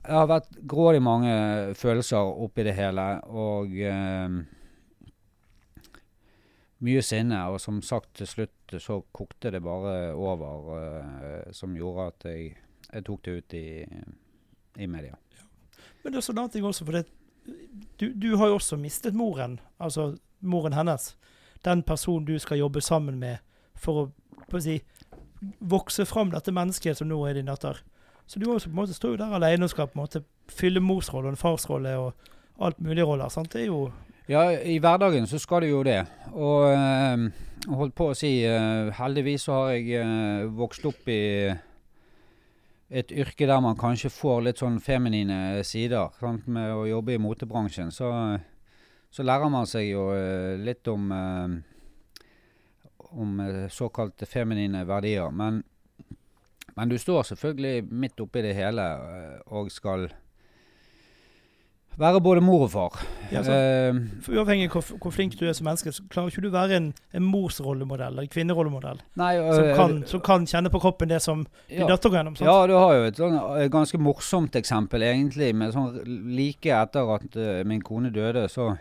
det 0.00 0.16
har 0.16 0.30
vært 0.30 0.54
grådig 0.70 1.02
mange 1.04 1.34
følelser 1.76 2.30
oppi 2.46 2.64
det 2.64 2.72
hele, 2.78 3.04
og 3.28 3.74
eh, 3.76 4.38
mye 6.84 7.02
sinne. 7.04 7.42
Og 7.52 7.60
som 7.60 7.82
sagt, 7.84 8.14
til 8.20 8.28
slutt 8.28 8.74
så 8.80 9.00
kokte 9.12 9.52
det 9.54 9.62
bare 9.64 10.12
over, 10.16 10.74
uh, 10.74 11.52
som 11.56 11.76
gjorde 11.76 12.10
at 12.12 12.28
jeg 12.30 12.50
jeg 12.92 13.06
tok 13.06 13.24
det 13.24 13.30
ut 13.30 13.54
i, 13.54 13.66
i 14.82 14.86
media. 14.86 15.16
Ja. 15.36 15.46
Men 16.02 16.12
det 16.12 16.20
er 16.20 16.26
sånn 16.26 16.38
en 16.38 16.44
annen 16.44 16.54
ting 16.54 16.66
også, 16.66 16.86
for 16.88 16.98
det, 16.98 17.04
du, 18.00 18.10
du, 18.10 18.32
har 18.40 18.50
jo 18.50 18.58
også 18.58 18.78
mistet 18.80 19.16
moren, 19.16 19.58
altså 19.78 20.14
moren 20.40 20.76
hennes. 20.76 21.12
Den 21.66 21.84
personen 21.86 22.26
du 22.28 22.36
skal 22.40 22.60
jobbe 22.60 22.82
sammen 22.84 23.20
med 23.20 23.44
for 23.78 24.02
å, 24.02 24.06
å 24.48 24.62
si, 24.62 24.80
vokse 25.60 26.06
fram 26.08 26.32
dette 26.34 26.54
mennesket 26.54 26.98
som 26.98 27.08
nå 27.10 27.20
er 27.28 27.38
din 27.38 27.50
datter. 27.50 27.82
Så 28.26 28.40
du 28.40 28.46
også, 28.48 28.70
på 28.70 28.76
en 28.76 28.82
måte, 28.82 28.96
står 28.96 29.14
jo 29.14 29.22
der 29.22 29.38
alene 29.38 29.66
og 29.66 29.72
skal 29.72 29.90
på 29.90 29.98
en 29.98 30.04
måte 30.04 30.24
fylle 30.50 30.82
morsrolle 30.82 31.30
og 31.30 31.34
en 31.34 31.40
farsrolle 31.40 31.96
og 31.98 32.30
alt 32.62 32.78
mulig 32.84 33.06
roller. 33.06 33.30
sant? 33.32 33.52
Det 33.52 33.64
er 33.64 33.70
jo 33.70 33.88
ja, 34.30 34.44
i 34.62 34.78
hverdagen 34.78 35.26
så 35.26 35.38
skal 35.42 35.64
du 35.64 35.72
jo 35.72 35.80
det. 35.82 36.04
Og 36.32 36.70
øh, 36.70 37.24
holdt 37.74 37.96
på 37.98 38.10
å 38.12 38.14
si 38.14 38.36
øh, 38.46 38.92
Heldigvis 38.94 39.48
så 39.48 39.56
har 39.56 39.72
jeg 39.74 40.04
øh, 40.04 40.52
vokst 40.54 40.86
opp 40.86 41.10
i 41.10 41.22
et 42.90 43.10
yrke 43.10 43.46
der 43.46 43.62
man 43.62 43.78
kanskje 43.78 44.10
får 44.10 44.44
litt 44.46 44.62
sånn 44.62 44.78
feminine 44.82 45.64
sider. 45.66 46.14
Sant? 46.20 46.46
Med 46.46 46.70
å 46.74 46.86
jobbe 46.86 47.14
i 47.14 47.22
motebransjen, 47.22 47.90
så, 47.94 48.10
så 49.10 49.26
lærer 49.26 49.50
man 49.50 49.66
seg 49.70 49.92
jo 49.92 50.08
litt 50.58 50.88
om, 50.90 51.04
om 53.14 53.44
såkalte 53.70 54.26
feminine 54.26 54.82
verdier. 54.88 55.30
Men, 55.30 55.62
men, 56.74 56.90
du 56.90 56.98
står 56.98 57.30
selvfølgelig 57.30 57.86
midt 57.94 58.26
oppi 58.26 58.42
det 58.42 58.56
hele 58.58 58.88
og 59.54 59.70
skal 59.70 60.08
Være 61.98 62.20
både 62.22 62.40
mor 62.40 62.62
og 62.64 62.70
far. 62.70 63.00
Ja, 63.32 63.42
så, 63.42 63.52
Eh, 63.52 63.96
for 64.22 64.32
Uavhengig 64.32 64.70
av 64.70 64.76
hvor, 64.76 64.98
hvor 65.02 65.12
flink 65.14 65.34
du 65.40 65.44
er 65.48 65.52
som 65.52 65.66
menneske, 65.68 65.92
så 65.92 66.02
klarer 66.10 66.30
ikke 66.30 66.44
du 66.46 66.50
være 66.50 66.76
en, 66.76 66.92
en 67.14 67.26
morsrollemodell 67.26 68.14
eller 68.14 68.26
en 68.26 68.32
kvinnerollemodell 68.32 69.02
nei, 69.20 69.34
som 69.36 69.64
eh, 69.64 69.74
kan, 69.76 69.96
som 70.06 70.22
kan 70.24 70.46
kjenne 70.46 70.72
på 70.72 70.80
kroppen 70.80 71.10
det 71.10 71.20
som 71.22 71.44
din 71.68 71.82
ja. 71.82 71.88
datter 71.90 72.10
går 72.10 72.20
gjennom. 72.20 72.38
sant? 72.38 72.48
Ja, 72.48 72.66
du 72.66 72.74
har 72.78 72.94
jo 72.96 73.04
et 73.10 73.20
sånn 73.20 73.36
eh, 73.36 73.68
ganske 73.72 74.00
morsomt 74.00 74.56
eksempel, 74.56 75.04
egentlig. 75.06 75.52
Med 75.54 75.74
sånn 75.74 76.00
like 76.30 76.72
etter 76.74 77.14
at 77.16 77.36
uh, 77.36 77.60
min 77.68 77.82
kone 77.84 78.10
døde, 78.14 78.46
så, 78.48 78.72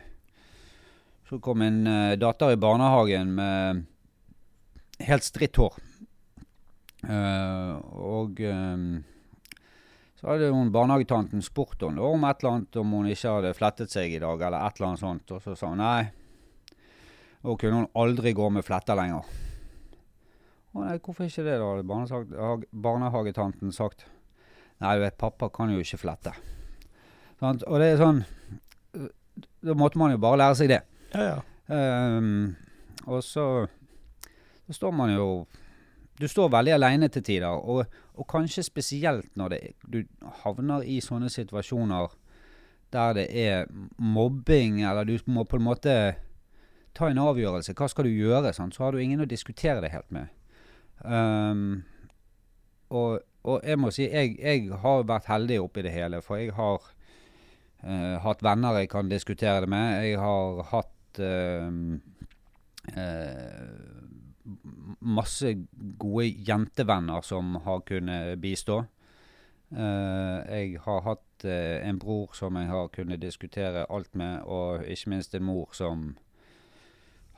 så 1.30 1.42
kom 1.44 1.60
min 1.62 1.84
uh, 1.88 2.16
datter 2.20 2.56
i 2.56 2.62
barnehagen 2.62 3.36
med 3.38 3.86
helt 5.08 5.28
stritt 5.28 5.60
hår. 5.60 5.78
Uh, 7.00 7.80
og 7.96 8.42
eh, 8.44 8.80
så 10.20 10.28
hadde 10.34 10.50
hun 10.52 10.72
barnehagetanten 10.76 11.44
spurt 11.44 11.80
henne 11.86 12.04
om 12.04 12.26
et 12.28 12.42
eller 12.42 12.58
annet 12.58 12.78
om 12.82 12.96
hun 12.98 13.08
ikke 13.08 13.38
hadde 13.38 13.54
flettet 13.56 13.94
seg 13.94 14.12
i 14.12 14.20
dag, 14.20 14.42
eller 14.42 14.66
et 14.66 14.80
eller 14.80 14.90
annet 14.90 15.00
sånt. 15.00 15.32
Og 15.32 15.44
så 15.46 15.56
sa 15.56 15.70
hun 15.72 15.80
nei. 15.80 16.10
Og 17.48 17.56
kunne 17.62 17.86
hun 17.86 17.92
aldri 17.96 18.34
gå 18.36 18.50
med 18.52 18.66
fletter 18.68 19.00
lenger. 19.00 19.30
Å 20.76 20.84
nei, 20.84 20.98
hvorfor 21.00 21.24
ikke 21.24 21.46
det, 21.48 21.56
da? 21.62 21.70
hadde 22.12 22.68
barnehagetanten 22.70 23.72
sagt. 23.72 24.10
Nei, 24.84 24.98
du 24.98 25.06
vet, 25.06 25.16
pappa 25.20 25.48
kan 25.56 25.72
jo 25.72 25.80
ikke 25.80 26.02
flette. 26.04 26.36
Sånn, 27.40 27.64
Og 27.72 27.80
det 27.80 27.94
er 27.94 28.02
sånn 28.02 28.18
Da 29.64 29.76
måtte 29.78 30.00
man 30.02 30.12
jo 30.12 30.20
bare 30.20 30.42
lære 30.42 30.60
seg 30.60 30.72
det. 30.74 30.82
Ja, 31.14 31.30
ja. 31.30 31.40
Um, 31.70 32.58
og 33.08 33.22
så, 33.24 33.46
så 34.66 34.76
står 34.76 34.92
man 34.96 35.14
jo 35.14 35.28
Du 36.20 36.28
står 36.28 36.50
veldig 36.52 36.74
alene 36.76 37.08
til 37.08 37.24
tider, 37.24 37.48
og, 37.48 37.86
og 38.14 38.28
kanskje 38.28 38.66
spesielt 38.68 39.30
når 39.40 39.54
det, 39.54 39.60
du 39.88 40.02
havner 40.44 40.84
i 40.84 41.00
sånne 41.04 41.30
situasjoner 41.32 42.12
der 42.94 43.14
det 43.14 43.28
er 43.38 43.70
mobbing, 43.98 44.82
eller 44.84 45.06
du 45.06 45.18
må 45.30 45.46
på 45.46 45.60
en 45.60 45.64
måte 45.64 45.94
ta 46.98 47.10
en 47.10 47.22
avgjørelse. 47.22 47.76
Hva 47.78 47.88
skal 47.92 48.10
du 48.10 48.14
gjøre? 48.18 48.54
Sant? 48.54 48.76
Så 48.76 48.84
har 48.84 48.94
du 48.94 49.02
ingen 49.02 49.22
å 49.22 49.30
diskutere 49.30 49.82
det 49.84 49.94
helt 49.94 50.10
med. 50.12 50.32
Um, 51.06 51.84
og, 52.90 53.22
og 53.46 53.62
jeg 53.64 53.80
må 53.80 53.92
si, 53.94 54.08
jeg, 54.10 54.36
jeg 54.42 54.80
har 54.84 55.06
vært 55.08 55.30
heldig 55.30 55.60
oppi 55.64 55.86
det 55.86 55.94
hele, 55.94 56.24
for 56.26 56.42
jeg 56.42 56.56
har 56.58 56.82
uh, 57.86 58.18
hatt 58.26 58.44
venner 58.44 58.82
jeg 58.82 58.92
kan 58.92 59.12
diskutere 59.12 59.64
det 59.64 59.72
med. 59.72 60.02
Jeg 60.10 60.20
har 60.20 60.64
hatt 60.74 61.22
uh, 61.22 61.70
eh, 62.96 63.89
masse 65.00 65.54
gode 65.98 66.28
jentevenner 66.48 67.22
som 67.26 67.56
har 67.66 67.82
kunnet 67.88 68.40
bistå. 68.40 68.84
Uh, 69.70 70.42
jeg 70.50 70.80
har 70.82 71.04
hatt 71.06 71.46
uh, 71.46 71.78
en 71.86 72.00
bror 72.02 72.34
som 72.34 72.56
jeg 72.58 72.72
har 72.72 72.88
kunnet 72.90 73.22
diskutere 73.22 73.86
alt 73.86 74.16
med, 74.18 74.42
og 74.50 74.82
ikke 74.90 75.10
minst 75.14 75.36
en 75.38 75.46
mor 75.46 75.70
som 75.78 76.16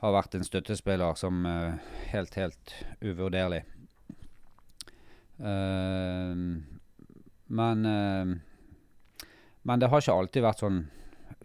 har 0.00 0.14
vært 0.16 0.34
en 0.34 0.46
støttespiller 0.46 1.14
som 1.20 1.44
uh, 1.44 1.76
helt, 2.12 2.34
helt 2.34 2.74
uvurderlig. 3.00 3.62
Men 7.52 7.86
Men 9.62 9.80
det 9.80 9.88
har 9.90 10.00
ikke 10.00 10.14
alltid 10.14 10.42
vært 10.44 10.60
sånn 10.62 10.78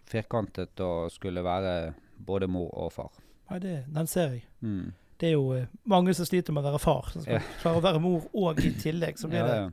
firkantet 0.06 0.80
å 0.80 1.08
skulle 1.10 1.42
være 1.42 1.94
både 2.18 2.48
mor 2.52 2.70
og 2.78 2.92
far. 2.94 3.12
Nei, 3.50 3.60
det, 3.64 3.76
den 3.94 4.08
ser 4.08 4.36
jeg. 4.36 4.44
Mm. 4.62 4.94
Det 5.18 5.32
er 5.32 5.36
jo 5.36 5.52
eh, 5.56 5.68
mange 5.90 6.14
som 6.14 6.28
sliter 6.30 6.54
med 6.54 6.64
å 6.66 6.72
være 6.72 6.80
far, 6.84 7.12
som 7.14 7.24
skal 7.26 7.42
klare 7.62 7.82
å 7.82 7.86
være 7.86 8.02
mor 8.04 8.28
og 8.34 8.60
i 8.62 8.72
tillegg. 8.78 9.18
Så 9.18 9.30
blir 9.32 9.44
det 9.48 9.56
ja. 9.58 9.70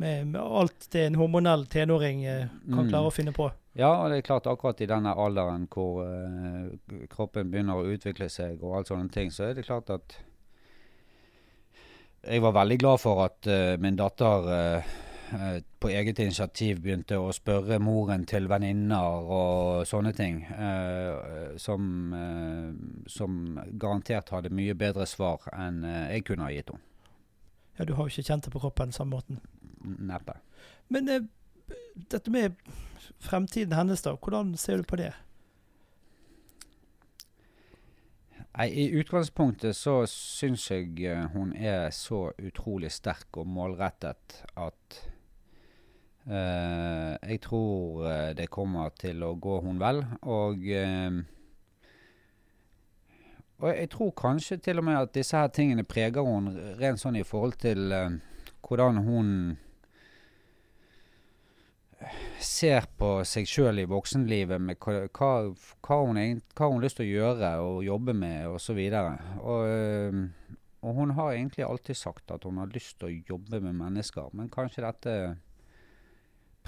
med, 0.00 0.30
med 0.32 0.40
alt 0.40 0.88
det 0.92 1.06
en 1.06 1.18
hormonell 1.20 1.66
tenåring 1.66 2.24
eh, 2.24 2.46
kan 2.68 2.84
Mm. 2.86 2.88
klare 2.88 3.10
å 3.10 3.14
finne 3.14 3.32
på. 3.36 3.50
Ja, 3.78 3.92
og 4.02 4.10
det 4.10 4.16
er 4.18 4.26
klart 4.26 4.48
akkurat 4.50 4.80
i 4.82 4.88
denne 4.90 5.12
alderen 5.14 5.68
hvor 5.70 6.00
uh, 6.02 6.72
kroppen 7.12 7.52
begynner 7.52 7.78
å 7.78 7.92
utvikle 7.92 8.26
seg 8.28 8.58
og 8.64 8.80
alt 8.80 8.90
sånne 8.90 9.12
ting, 9.14 9.30
så 9.30 9.44
er 9.46 9.54
det 9.54 9.66
klart 9.68 9.92
at 9.94 10.16
jeg 12.26 12.42
var 12.42 12.52
veldig 12.52 12.78
glad 12.82 13.00
for 13.00 13.22
at 13.24 13.46
uh, 13.46 13.76
min 13.80 13.96
datter 13.96 14.48
eh, 14.56 14.90
på 15.80 15.88
eget 15.88 16.18
initiativ 16.18 16.80
begynte 16.82 17.18
å 17.18 17.30
spørre 17.34 17.78
moren 17.82 18.24
til 18.28 18.48
venninner 18.50 19.30
og 19.30 19.86
sånne 19.88 20.12
ting, 20.16 20.42
eh, 20.44 21.56
som, 21.60 22.12
eh, 22.14 22.70
som 23.10 23.60
garantert 23.72 24.32
hadde 24.34 24.52
mye 24.54 24.74
bedre 24.74 25.06
svar 25.06 25.46
enn 25.54 25.84
eh, 25.84 26.16
jeg 26.16 26.26
kunne 26.28 26.48
ha 26.48 26.54
gitt 26.54 26.72
henne. 26.72 26.86
Ja, 27.78 27.86
du 27.86 27.94
har 27.94 28.04
jo 28.04 28.12
ikke 28.12 28.28
kjent 28.28 28.44
det 28.44 28.52
på 28.52 28.60
kroppen 28.60 28.92
samme 28.92 29.16
måten. 29.16 29.40
Neppe. 29.80 30.34
Men 30.92 31.08
eh, 31.08 31.28
dette 32.10 32.30
med 32.30 32.58
fremtiden 33.22 33.72
hennes, 33.76 34.02
da. 34.02 34.16
Hvordan 34.16 34.56
ser 34.58 34.82
du 34.82 34.88
på 34.88 34.98
det? 35.00 35.12
Nei, 38.50 38.66
I 38.82 38.84
utgangspunktet 38.98 39.78
så 39.78 40.00
syns 40.10 40.66
jeg 40.72 40.98
eh, 41.06 41.30
hun 41.36 41.54
er 41.54 41.92
så 41.94 42.32
utrolig 42.42 42.90
sterk 42.92 43.38
og 43.38 43.46
målrettet 43.46 44.42
at 44.58 44.98
eh, 44.98 45.19
jeg 46.28 47.40
tror 47.40 48.04
eh, 48.06 48.32
det 48.36 48.50
kommer 48.52 48.92
til 48.98 49.22
å 49.24 49.34
gå 49.40 49.60
hun 49.64 49.80
vel. 49.80 50.02
Og, 50.28 50.66
eh, 50.68 51.22
og 53.60 53.72
jeg 53.72 53.90
tror 53.92 54.12
kanskje 54.16 54.60
til 54.60 54.80
og 54.80 54.86
med 54.88 55.00
at 55.00 55.14
disse 55.16 55.36
her 55.36 55.48
tingene 55.48 55.84
preger 55.84 56.26
hun 56.26 56.52
rent 56.80 57.00
sånn 57.00 57.18
i 57.20 57.26
forhold 57.26 57.58
til 57.60 57.92
eh, 57.92 58.20
hvordan 58.66 59.02
hun 59.06 59.34
ser 62.40 62.86
på 62.96 63.18
seg 63.28 63.48
sjøl 63.48 63.82
i 63.82 63.88
voksenlivet 63.88 64.62
med 64.62 64.78
hva, 64.80 65.02
hva, 65.12 65.32
hva 65.84 65.98
hun 66.00 66.16
har 66.16 66.80
lyst 66.80 66.96
til 66.96 67.08
å 67.08 67.10
gjøre 67.10 67.50
og 67.60 67.82
jobbe 67.84 68.14
med 68.16 68.48
osv. 68.48 68.78
Og, 68.78 69.34
og, 69.44 70.56
og 70.80 70.96
hun 70.96 71.12
har 71.18 71.34
egentlig 71.34 71.66
alltid 71.66 71.98
sagt 72.00 72.32
at 72.32 72.46
hun 72.48 72.62
har 72.62 72.72
lyst 72.72 72.96
til 73.00 73.10
å 73.10 73.34
jobbe 73.34 73.60
med 73.60 73.76
mennesker, 73.82 74.32
men 74.32 74.48
kanskje 74.52 74.86
dette 74.86 75.16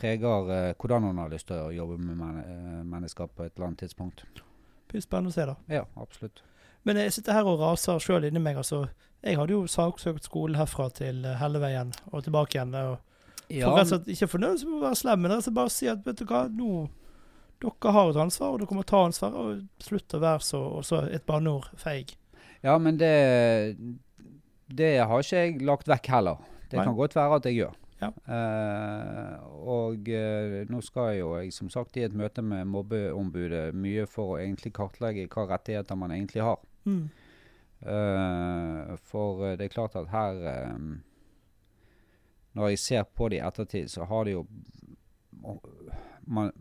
preger 0.03 0.51
eh, 0.51 0.71
hvordan 0.79 1.07
hun 1.09 1.21
har 1.23 1.31
lyst 1.33 1.49
til 1.51 1.61
å 1.63 1.73
jobbe 1.75 1.99
med 2.03 2.19
men 2.19 2.41
eh, 2.43 2.81
mennesker 2.83 3.31
på 3.31 3.47
et 3.47 3.55
eller 3.55 3.71
annet 3.71 3.85
tidspunkt. 3.85 4.25
Det 4.35 4.91
blir 4.91 5.05
spennende 5.05 5.33
å 5.33 5.37
se, 5.37 5.47
da. 5.49 5.57
Ja, 5.73 5.85
absolutt. 6.03 6.43
Men 6.83 6.99
jeg 6.99 7.15
sitter 7.15 7.39
her 7.39 7.49
og 7.49 7.63
raser 7.63 8.03
sjøl 8.03 8.27
inni 8.27 8.43
meg. 8.43 8.59
altså. 8.59 8.85
Jeg 9.23 9.39
hadde 9.39 9.55
jo 9.55 9.67
saksøkt 9.71 10.27
skolen 10.27 10.59
herfra 10.59 10.89
til 10.91 11.23
eh, 11.25 11.39
Helleveien 11.39 11.95
og 12.11 12.25
tilbake 12.27 12.59
igjen. 12.59 12.75
og 12.75 12.99
For 13.53 13.79
rett 13.79 13.95
og 13.95 14.11
ikke 14.11 14.31
fornøyd 14.35 14.67
med 14.67 14.81
å 14.81 14.83
være 14.89 14.99
slem, 15.05 15.23
men 15.23 15.37
og 15.39 15.55
bare 15.55 15.73
si 15.73 15.91
at 15.93 16.03
vet 16.07 16.19
du 16.19 16.27
hva, 16.27 16.49
nå 16.51 16.89
dere 17.63 17.93
har 17.95 18.11
et 18.11 18.19
ansvar, 18.19 18.57
og 18.57 18.65
dere 18.65 18.75
må 18.75 18.83
ta 18.83 19.05
ansvar. 19.07 19.37
og 19.39 19.63
Slutt 19.83 20.19
å 20.19 20.23
være 20.23 20.47
så 20.47 20.63
og 20.81 20.87
så 20.89 21.05
et 21.07 21.27
banneord 21.29 21.71
feig. 21.79 22.17
Ja, 22.63 22.75
men 22.79 22.99
det, 22.99 23.13
det 24.71 24.97
har 24.99 25.23
ikke 25.23 25.45
jeg 25.47 25.63
lagt 25.67 25.91
vekk 25.91 26.11
heller. 26.11 26.43
Det 26.71 26.81
Nei. 26.81 26.87
kan 26.89 26.99
godt 26.99 27.15
være 27.19 27.39
at 27.39 27.47
jeg 27.47 27.61
gjør. 27.61 27.79
Ja. 28.03 28.11
Eh, 28.35 29.35
og 29.63 30.09
eh, 30.11 30.63
nå 30.67 30.81
skal 30.83 31.13
jeg 31.13 31.21
jo 31.21 31.35
jeg 31.39 31.53
som 31.55 31.71
sagt 31.71 31.97
i 31.97 32.03
et 32.07 32.17
møte 32.19 32.43
med 32.43 32.67
mobbeombudet 32.71 33.69
mye 33.79 34.09
for 34.11 34.35
å 34.35 34.41
egentlig 34.43 34.75
kartlegge 34.75 35.29
hva 35.31 35.47
rettigheter 35.53 35.99
man 35.99 36.15
egentlig 36.17 36.43
har. 36.43 36.59
Mm. 36.83 37.05
Eh, 37.83 38.93
for 39.07 39.47
det 39.55 39.69
er 39.69 39.75
klart 39.75 39.97
at 39.99 40.11
her 40.13 40.37
eh, 40.47 40.75
Når 42.53 42.69
jeg 42.69 42.79
ser 42.79 43.07
på 43.09 43.27
det 43.33 43.39
i 43.41 43.47
ettertid, 43.47 43.89
så 43.91 44.05
har 44.05 44.27
det 44.27 44.35
jo 44.35 44.43
man, 46.27 46.53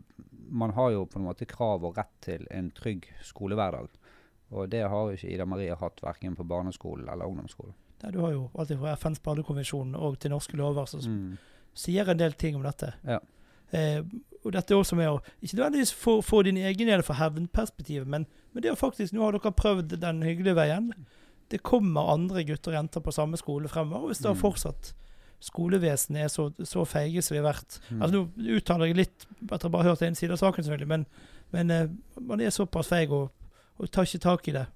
man 0.48 0.70
har 0.70 0.90
jo 0.90 1.04
på 1.06 1.18
en 1.18 1.26
måte 1.26 1.46
krav 1.46 1.84
og 1.84 1.98
rett 1.98 2.14
til 2.24 2.46
en 2.50 2.70
trygg 2.74 3.10
skolehverdag. 3.22 3.90
Og 4.52 4.70
det 4.72 4.82
har 4.88 5.10
jo 5.10 5.16
ikke 5.16 5.28
Ida 5.34 5.44
Marie 5.46 5.76
hatt 5.76 6.00
verken 6.02 6.36
på 6.36 6.46
barneskolen 6.48 7.08
eller 7.08 7.28
ungdomsskolen. 7.28 7.76
Ja, 8.02 8.10
du 8.10 8.20
har 8.20 8.32
jo 8.32 8.50
alt 8.58 8.68
fra 8.78 8.92
FNs 8.96 9.20
barnekonvensjon 9.22 9.94
og 9.96 10.18
til 10.18 10.30
norske 10.30 10.56
lover 10.56 10.86
som 10.90 11.00
Mm. 11.00 11.38
sier 11.74 12.08
en 12.10 12.18
del 12.18 12.32
ting 12.32 12.56
om 12.56 12.62
dette. 12.62 12.92
Ja. 13.06 13.18
Eh, 13.72 14.02
og 14.44 14.52
dette 14.52 14.74
er 14.74 14.78
også 14.78 14.96
med 14.96 15.06
å 15.08 15.20
Ikke 15.42 15.56
nødvendigvis 15.56 15.92
få, 15.94 16.42
din 16.44 16.56
egen 16.56 16.86
del 16.88 17.02
fra 17.02 17.14
hevnperspektivet, 17.14 18.06
men, 18.06 18.26
men 18.52 18.62
det 18.62 18.72
å 18.72 18.76
faktisk 18.76 19.12
Nå 19.14 19.22
har 19.22 19.32
dere 19.32 19.52
prøvd 19.52 19.98
den 20.00 20.22
hyggelige 20.22 20.54
veien. 20.54 20.92
Det 21.48 21.62
kommer 21.62 22.10
andre 22.12 22.42
gutter 22.44 22.72
og 22.72 22.76
jenter 22.80 23.00
på 23.00 23.12
samme 23.12 23.36
skole 23.36 23.68
fremover. 23.68 24.08
Hvis 24.08 24.22
da 24.22 24.32
Mm. 24.32 24.40
fortsatt 24.40 24.92
skolevesenet 25.42 26.24
er 26.24 26.28
så, 26.28 26.50
så 26.64 26.84
feige 26.86 27.22
som 27.22 27.34
vi 27.36 27.40
har 27.42 27.52
vært 27.52 27.78
Mm. 27.90 28.02
Altså 28.02 28.12
Nå 28.12 28.56
uttaler 28.56 28.86
jeg 28.86 28.96
litt 28.96 29.26
etter 29.42 29.68
å 29.68 29.70
ha 29.70 29.74
bare 29.76 29.88
hørt 29.90 30.02
en 30.02 30.14
side 30.14 30.30
av 30.32 30.38
saken, 30.38 30.64
selvfølgelig, 30.64 30.88
men, 30.88 31.06
men 31.52 31.70
eh, 31.70 31.88
man 32.20 32.40
er 32.40 32.50
såpass 32.54 32.88
feig 32.88 33.10
og, 33.12 33.30
og 33.78 33.90
tar 33.90 34.04
ikke 34.04 34.20
tak 34.22 34.48
i 34.48 34.52
det. 34.52 34.66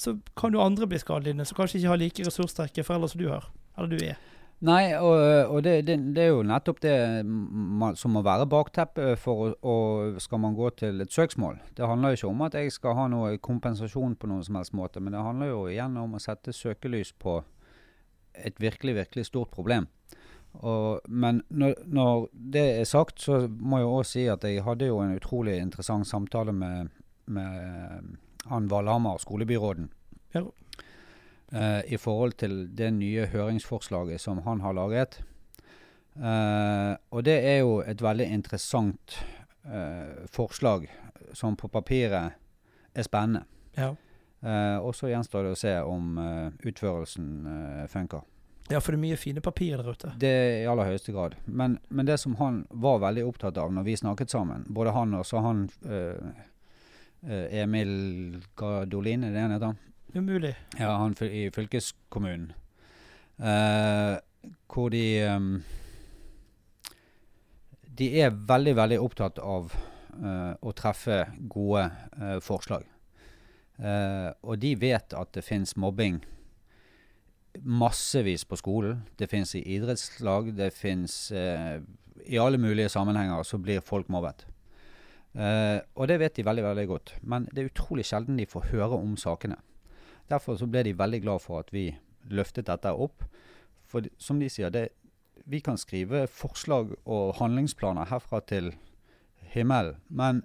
Så 0.00 0.16
kan 0.38 0.54
jo 0.56 0.62
andre 0.64 0.88
bli 0.88 1.00
skadelidende, 1.00 1.44
som 1.44 1.58
kanskje 1.58 1.80
ikke 1.80 1.92
har 1.92 2.00
like 2.00 2.24
ressurssterke 2.24 2.84
foreldre 2.86 3.10
som 3.12 3.20
du 3.20 3.26
har. 3.28 3.50
Eller 3.76 3.90
du 3.92 4.04
er. 4.04 4.20
Nei, 4.60 4.92
og, 4.92 5.16
og 5.54 5.62
det, 5.64 5.86
det, 5.88 5.94
det 6.12 6.26
er 6.26 6.34
jo 6.34 6.42
nettopp 6.44 6.82
det 6.84 6.96
man, 7.24 7.94
som 7.96 8.12
må 8.12 8.20
være 8.24 8.44
bakteppet 8.48 9.16
for 9.20 9.54
å, 9.64 9.76
skal 10.20 10.42
man 10.42 10.56
gå 10.56 10.68
til 10.76 11.00
et 11.00 11.12
søksmål. 11.12 11.56
Det 11.76 11.88
handler 11.88 12.12
jo 12.12 12.18
ikke 12.18 12.32
om 12.32 12.44
at 12.44 12.56
jeg 12.58 12.74
skal 12.74 12.96
ha 12.98 13.06
noe 13.08 13.38
kompensasjon 13.40 14.18
på 14.20 14.28
noen 14.28 14.44
som 14.44 14.58
helst 14.60 14.76
måte, 14.76 15.00
men 15.00 15.16
det 15.16 15.24
handler 15.24 15.52
jo 15.52 15.62
igjen 15.72 15.96
om 16.02 16.16
å 16.16 16.20
sette 16.20 16.52
søkelys 16.52 17.14
på 17.16 17.38
et 18.36 18.60
virkelig, 18.60 18.98
virkelig 19.00 19.30
stort 19.30 19.52
problem. 19.54 19.88
Og, 20.60 21.00
men 21.08 21.40
når, 21.48 21.80
når 21.88 22.28
det 22.32 22.66
er 22.82 22.88
sagt, 22.88 23.24
så 23.24 23.46
må 23.48 23.80
jeg 23.80 23.92
òg 23.94 24.08
si 24.08 24.26
at 24.28 24.44
jeg 24.44 24.64
hadde 24.66 24.90
jo 24.90 25.00
en 25.00 25.16
utrolig 25.16 25.56
interessant 25.62 26.08
samtale 26.08 26.52
med, 26.52 26.92
med 27.32 28.12
han 28.44 28.68
Valhammer, 28.68 29.18
skolebyråden. 29.18 29.90
Ja. 30.32 30.40
uh, 31.52 31.92
I 31.92 31.98
forhold 31.98 32.32
til 32.32 32.76
det 32.76 32.92
nye 32.94 33.26
høringsforslaget 33.26 34.20
som 34.20 34.42
han 34.46 34.60
har 34.60 34.72
laget. 34.72 35.20
Uh, 36.16 36.96
og 37.10 37.24
det 37.24 37.38
er 37.46 37.58
jo 37.62 37.80
et 37.86 38.02
veldig 38.02 38.26
interessant 38.26 39.18
uh, 39.66 40.26
forslag 40.30 40.88
som 41.32 41.56
på 41.56 41.68
papiret 41.68 42.32
er 42.94 43.02
spennende. 43.02 43.44
Ja. 43.76 43.94
Og 44.80 44.94
så 44.96 45.10
gjenstår 45.10 45.44
det 45.44 45.50
å 45.52 45.56
se 45.60 45.72
om 45.84 46.14
utførelsen 46.64 47.26
funker. 47.92 48.22
ja, 48.70 48.80
for 48.80 48.94
det 48.94 48.96
er 48.96 49.02
mye 49.02 49.18
fine 49.20 49.42
papirer 49.44 49.82
der 49.84 49.92
ute. 49.92 50.12
Det 50.16 50.62
i 50.62 50.66
aller 50.66 50.88
høyeste 50.88 51.12
grad. 51.12 51.36
Men, 51.44 51.76
men 51.88 52.08
det 52.08 52.16
som 52.22 52.38
han 52.40 52.62
var 52.70 53.02
veldig 53.02 53.26
opptatt 53.28 53.60
av 53.60 53.72
når 53.74 53.84
vi 53.84 53.96
snakket 54.00 54.32
sammen, 54.32 54.64
både 54.68 54.94
han 54.96 55.12
og 55.18 55.26
så 55.28 55.42
han 55.44 55.66
eh, 55.84 56.40
Emil 57.22 57.90
Gardolin, 58.56 59.26
er 59.26 59.34
det 59.34 59.42
han 59.44 59.52
heter? 59.52 59.74
Umulig. 60.16 60.54
Ja, 60.78 60.94
han 60.98 61.14
i 61.26 61.50
fylkeskommunen. 61.54 62.52
Uh, 63.40 64.16
hvor 64.68 64.90
de 64.92 65.04
um, 65.32 65.62
De 67.98 68.08
er 68.20 68.32
veldig, 68.32 68.74
veldig 68.76 68.98
opptatt 69.00 69.38
av 69.40 69.72
uh, 69.72 70.52
å 70.60 70.72
treffe 70.76 71.22
gode 71.52 71.86
uh, 72.16 72.38
forslag. 72.44 72.88
Eh, 73.80 74.28
og 74.44 74.58
de 74.60 74.74
vet 74.76 75.14
at 75.16 75.32
det 75.32 75.44
fins 75.44 75.72
mobbing 75.80 76.20
massevis 77.64 78.44
på 78.44 78.58
skolen. 78.60 79.00
Det 79.18 79.30
fins 79.30 79.54
i 79.56 79.64
idrettslag, 79.76 80.52
det 80.56 80.72
fins 80.76 81.30
eh, 81.32 81.80
I 82.26 82.38
alle 82.38 82.60
mulige 82.60 82.88
sammenhenger 82.92 83.42
så 83.42 83.58
blir 83.58 83.80
folk 83.80 84.08
mobbet. 84.08 84.44
Eh, 85.34 85.78
og 85.94 86.08
det 86.10 86.18
vet 86.20 86.36
de 86.36 86.46
veldig, 86.46 86.64
veldig 86.64 86.86
godt. 86.90 87.14
Men 87.22 87.46
det 87.50 87.62
er 87.62 87.70
utrolig 87.70 88.06
sjelden 88.08 88.38
de 88.40 88.48
får 88.50 88.70
høre 88.72 88.98
om 88.98 89.16
sakene. 89.20 89.58
Derfor 90.30 90.58
så 90.58 90.68
ble 90.70 90.84
de 90.86 90.98
veldig 90.98 91.22
glad 91.22 91.42
for 91.42 91.62
at 91.62 91.72
vi 91.74 91.88
løftet 92.30 92.68
dette 92.70 92.92
opp. 92.92 93.24
For 93.90 94.06
som 94.18 94.40
de 94.42 94.50
sier, 94.50 94.70
det, 94.70 94.90
vi 95.50 95.60
kan 95.64 95.78
skrive 95.78 96.26
forslag 96.30 96.94
og 97.04 97.36
handlingsplaner 97.40 98.10
herfra 98.10 98.40
til 98.46 98.72
himmelen. 99.54 99.98
Men 100.08 100.44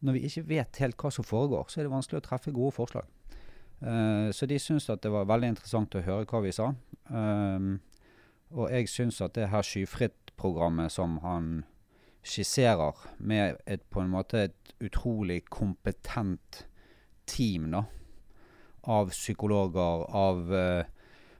når 0.00 0.16
vi 0.16 0.24
ikke 0.28 0.48
vet 0.48 0.80
helt 0.80 1.00
hva 1.00 1.10
som 1.12 1.26
foregår, 1.26 1.68
så 1.68 1.80
er 1.80 1.88
det 1.88 1.92
vanskelig 1.92 2.20
å 2.20 2.26
treffe 2.28 2.54
gode 2.54 2.76
forslag. 2.76 3.08
Uh, 3.78 4.30
så 4.34 4.46
de 4.50 4.58
syntes 4.58 4.88
at 4.90 5.02
det 5.04 5.10
var 5.12 5.28
veldig 5.28 5.52
interessant 5.52 5.94
å 5.94 6.02
høre 6.02 6.26
hva 6.30 6.40
vi 6.42 6.54
sa. 6.54 6.72
Um, 7.10 7.78
og 8.54 8.70
jeg 8.72 8.88
syns 8.90 9.20
at 9.22 9.36
det 9.36 9.50
her 9.52 9.66
Skyfritt-programmet 9.66 10.92
som 10.92 11.18
han 11.22 11.50
skisserer, 12.28 12.96
med 13.18 13.56
et, 13.66 13.82
på 13.90 14.02
en 14.02 14.12
måte 14.12 14.48
et 14.48 14.74
utrolig 14.84 15.42
kompetent 15.50 16.66
team 17.26 17.70
da, 17.72 17.84
av 18.88 19.10
psykologer, 19.12 20.04
av 20.16 20.54
eh, 20.54 20.90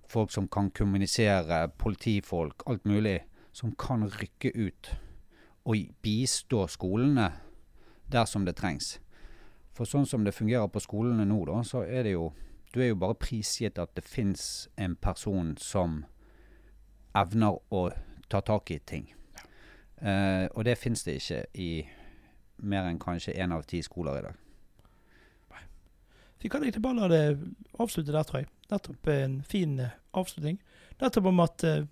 folk 0.08 0.32
som 0.32 0.48
kan 0.48 0.70
kommunisere, 0.70 1.68
politifolk, 1.78 2.64
alt 2.66 2.84
mulig, 2.88 3.20
som 3.52 3.74
kan 3.78 4.06
rykke 4.08 4.52
ut 4.54 4.90
og 5.68 5.88
bistå 6.02 6.64
skolene 6.70 7.30
dersom 8.08 8.46
det 8.48 8.56
trengs. 8.56 8.96
For 9.76 9.88
sånn 9.88 10.08
som 10.08 10.24
det 10.24 10.34
fungerer 10.34 10.68
på 10.72 10.82
skolene 10.82 11.26
nå, 11.28 11.42
da, 11.46 11.60
så 11.64 11.84
er 11.86 12.08
det 12.08 12.16
jo 12.16 12.32
Du 12.68 12.82
er 12.82 12.90
jo 12.90 12.98
bare 13.00 13.16
prisgitt 13.16 13.78
at 13.80 13.94
det 13.96 14.02
fins 14.04 14.68
en 14.76 14.92
person 15.00 15.54
som 15.56 16.02
evner 17.16 17.56
å 17.72 17.86
ta 18.28 18.42
tak 18.44 18.70
i 18.70 18.76
ting. 18.78 19.06
Eh, 20.00 20.46
og 20.54 20.64
det 20.64 20.78
fins 20.78 21.02
det 21.04 21.18
ikke 21.18 21.40
i 21.58 21.70
mer 22.58 22.88
enn 22.88 23.00
kanskje 23.02 23.34
én 23.34 23.54
av 23.54 23.64
ti 23.66 23.80
skoler 23.82 24.18
i 24.18 24.24
dag. 24.28 24.36
Nei. 25.54 25.62
Vi 26.42 26.50
kan 26.50 26.62
egentlig 26.62 26.82
bare 26.82 27.00
la 27.00 27.08
det 27.10 27.22
avslutte 27.78 28.14
der, 28.14 28.26
tror 28.26 28.42
jeg. 28.42 28.50
Nettopp 28.70 29.10
en 29.14 29.40
fin 29.42 29.78
eh, 29.80 29.96
avslutning. 30.18 30.60
Nettopp 31.00 31.30
om 31.30 31.40
at 31.42 31.64
eh, 31.64 31.86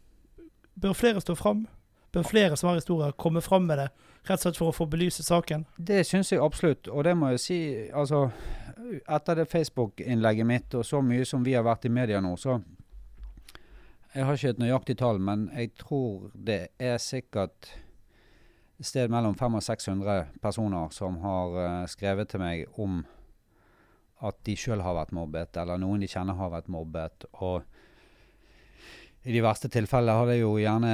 bør 0.75 0.95
flere 0.99 1.23
stå 1.23 1.35
fram? 1.38 1.66
Bør 2.14 2.27
flere 2.27 2.57
som 2.57 2.71
har 2.71 2.79
historier, 2.79 3.12
komme 3.12 3.42
fram 3.42 3.66
med 3.66 3.79
det? 3.83 3.88
Rett 4.27 4.40
og 4.40 4.47
slett 4.47 4.59
for 4.59 4.73
å 4.73 4.75
få 4.75 4.87
belyse 4.90 5.23
saken? 5.23 5.66
Det 5.77 6.01
syns 6.07 6.33
jeg 6.33 6.42
absolutt, 6.42 6.88
og 6.88 7.05
det 7.07 7.14
må 7.19 7.35
jeg 7.35 7.42
si 7.42 7.59
altså 7.95 8.29
Etter 8.87 9.40
det 9.40 9.49
Facebook-innlegget 9.51 10.47
mitt 10.47 10.75
og 10.79 10.85
så 10.87 11.01
mye 11.03 11.25
som 11.27 11.42
vi 11.42 11.57
har 11.57 11.64
vært 11.66 11.88
i 11.88 11.90
media 11.90 12.21
nå, 12.23 12.37
så 12.38 12.61
Jeg 14.14 14.25
har 14.25 14.38
ikke 14.38 14.53
et 14.55 14.61
nøyaktig 14.62 14.97
tall, 15.01 15.19
men 15.19 15.49
jeg 15.53 15.73
tror 15.81 16.31
det 16.33 16.69
er 16.79 17.01
sikkert 17.03 17.73
sted 18.85 19.11
mellom 19.11 19.35
500 19.39 19.57
og 19.57 19.62
600 19.65 20.17
personer 20.43 20.91
som 20.93 21.17
har 21.23 21.55
eh, 21.62 21.87
skrevet 21.89 22.29
til 22.29 22.43
meg 22.43 22.67
om 22.83 23.05
at 24.27 24.37
de 24.49 24.55
sjøl 24.57 24.81
har 24.81 24.95
vært 24.97 25.12
mobbet, 25.12 25.57
eller 25.61 25.77
noen 25.81 26.01
de 26.01 26.09
kjenner 26.09 26.37
har 26.39 26.49
vært 26.55 26.69
mobbet. 26.73 27.27
Og 27.45 27.62
i 29.27 29.33
de 29.35 29.43
verste 29.45 29.69
tilfellene 29.73 30.15
har 30.17 30.29
det 30.31 30.39
jo 30.41 30.55
gjerne 30.61 30.93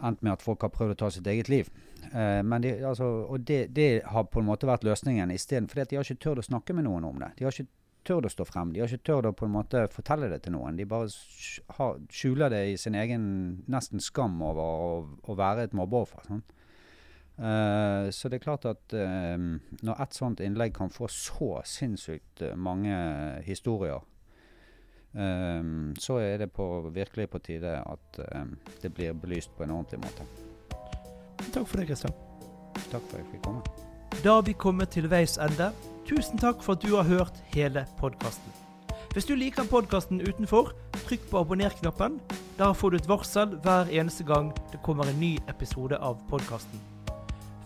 endt 0.00 0.22
med 0.24 0.32
at 0.34 0.42
folk 0.44 0.62
har 0.64 0.72
prøvd 0.74 0.94
å 0.94 0.98
ta 1.02 1.08
sitt 1.12 1.26
eget 1.30 1.48
liv. 1.52 1.70
Eh, 2.12 2.40
men 2.46 2.62
de, 2.64 2.74
altså, 2.86 3.08
og 3.30 3.42
det, 3.48 3.64
det 3.76 3.88
har 4.12 4.26
på 4.30 4.40
en 4.42 4.48
måte 4.48 4.68
vært 4.68 4.86
løsningen 4.86 5.32
isteden. 5.34 5.68
For 5.70 5.82
de 5.82 5.98
har 5.98 6.06
ikke 6.06 6.22
turt 6.22 6.42
å 6.42 6.46
snakke 6.46 6.76
med 6.76 6.86
noen 6.86 7.06
om 7.08 7.18
det. 7.22 7.32
De 7.38 7.46
har 7.48 7.54
ikke 7.54 7.68
turt 8.06 8.28
å 8.28 8.32
stå 8.32 8.46
frem. 8.48 8.70
De 8.72 8.80
har 8.82 8.88
ikke 8.92 9.08
turt 9.10 9.28
å 9.28 9.34
på 9.36 9.48
en 9.48 9.54
måte 9.58 9.82
fortelle 9.92 10.30
det 10.32 10.42
til 10.46 10.54
noen. 10.56 10.78
De 10.78 10.86
bare 10.88 11.10
sk- 11.12 11.98
skjuler 12.14 12.52
det 12.54 12.62
i 12.72 12.78
sin 12.80 12.96
egen 12.96 13.26
nesten 13.70 14.00
skam 14.00 14.38
over 14.44 14.62
å, 14.86 14.94
å 15.28 15.36
være 15.36 15.66
et 15.68 15.76
mobbeoffer. 15.76 16.24
Sånn. 16.30 16.44
Eh, 17.40 18.10
så 18.10 18.28
det 18.28 18.36
er 18.36 18.44
klart 18.44 18.66
at 18.68 18.92
uh, 18.92 19.38
når 19.80 20.02
et 20.04 20.16
sånt 20.16 20.42
innlegg 20.44 20.74
kan 20.76 20.92
få 20.92 21.08
så 21.08 21.62
sinnssykt 21.64 22.42
eh, 22.44 22.56
mange 22.56 22.92
historier, 23.46 24.02
eh, 25.16 25.62
så 25.96 26.18
er 26.20 26.36
det 26.44 26.50
på, 26.52 26.66
virkelig 26.92 27.30
på 27.32 27.40
tide 27.48 27.78
at 27.80 28.20
det 28.82 28.92
blir 28.94 29.16
belyst 29.16 29.56
på 29.56 29.64
en 29.64 29.72
ordentlig 29.78 30.02
måte. 30.04 30.28
Takk 31.50 31.64
for 31.66 31.80
det, 31.80 31.88
Kristian. 31.88 32.12
Takk 32.90 33.00
for 33.08 33.16
at 33.16 33.22
jeg 33.22 33.30
fikk 33.32 33.46
komme. 33.48 33.64
Da 34.20 34.36
har 34.36 34.44
vi 34.44 34.52
kommet 34.52 34.92
til 34.92 35.08
veis 35.08 35.38
ende. 35.40 35.70
Tusen 36.08 36.38
takk 36.38 36.60
for 36.62 36.76
at 36.76 36.84
du 36.84 36.92
har 36.98 37.08
hørt 37.08 37.40
hele 37.54 37.86
podkasten. 37.98 38.52
Hvis 39.14 39.26
du 39.26 39.34
liker 39.34 39.64
podkasten 39.70 40.20
utenfor, 40.20 40.74
trykk 41.08 41.24
på 41.32 41.40
abonner-knappen. 41.40 42.20
Der 42.58 42.76
får 42.76 42.90
du 42.90 43.00
et 43.00 43.08
varsel 43.08 43.56
hver 43.64 43.90
eneste 43.90 44.28
gang 44.28 44.52
det 44.72 44.84
kommer 44.84 45.08
en 45.08 45.20
ny 45.22 45.38
episode 45.48 45.98
av 45.98 46.20
podkasten. 46.28 46.99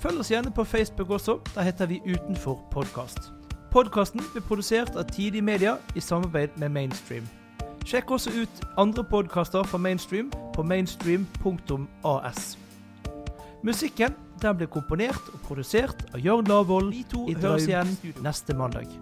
Følg 0.04 0.20
oss 0.20 0.28
gjerne 0.28 0.50
på 0.52 0.64
Facebook 0.64 1.10
også. 1.10 1.38
Der 1.54 1.62
heter 1.62 1.86
vi 1.86 2.00
Utenfor 2.04 2.58
podkast. 2.70 3.18
Podkasten 3.72 4.20
blir 4.32 4.42
produsert 4.44 4.98
av 5.00 5.06
Tidig 5.08 5.40
Media 5.44 5.78
i 5.96 6.00
samarbeid 6.00 6.58
med 6.60 6.68
Mainstream. 6.68 7.24
Sjekk 7.88 8.12
også 8.12 8.34
ut 8.36 8.60
andre 8.76 9.04
podkaster 9.04 9.64
fra 9.64 9.78
Mainstream 9.78 10.28
på 10.54 10.62
mainstream.as. 10.62 12.58
Musikken 13.64 14.12
den 14.42 14.60
ble 14.60 14.68
komponert 14.68 15.32
og 15.32 15.40
produsert 15.48 16.04
av 16.12 16.20
Jørn 16.20 16.52
Lavoll. 16.52 16.92
Vi 16.92 17.02
to 17.08 17.24
høres 17.40 17.64
igjen 17.64 17.96
neste 18.20 18.52
mandag. 18.52 18.92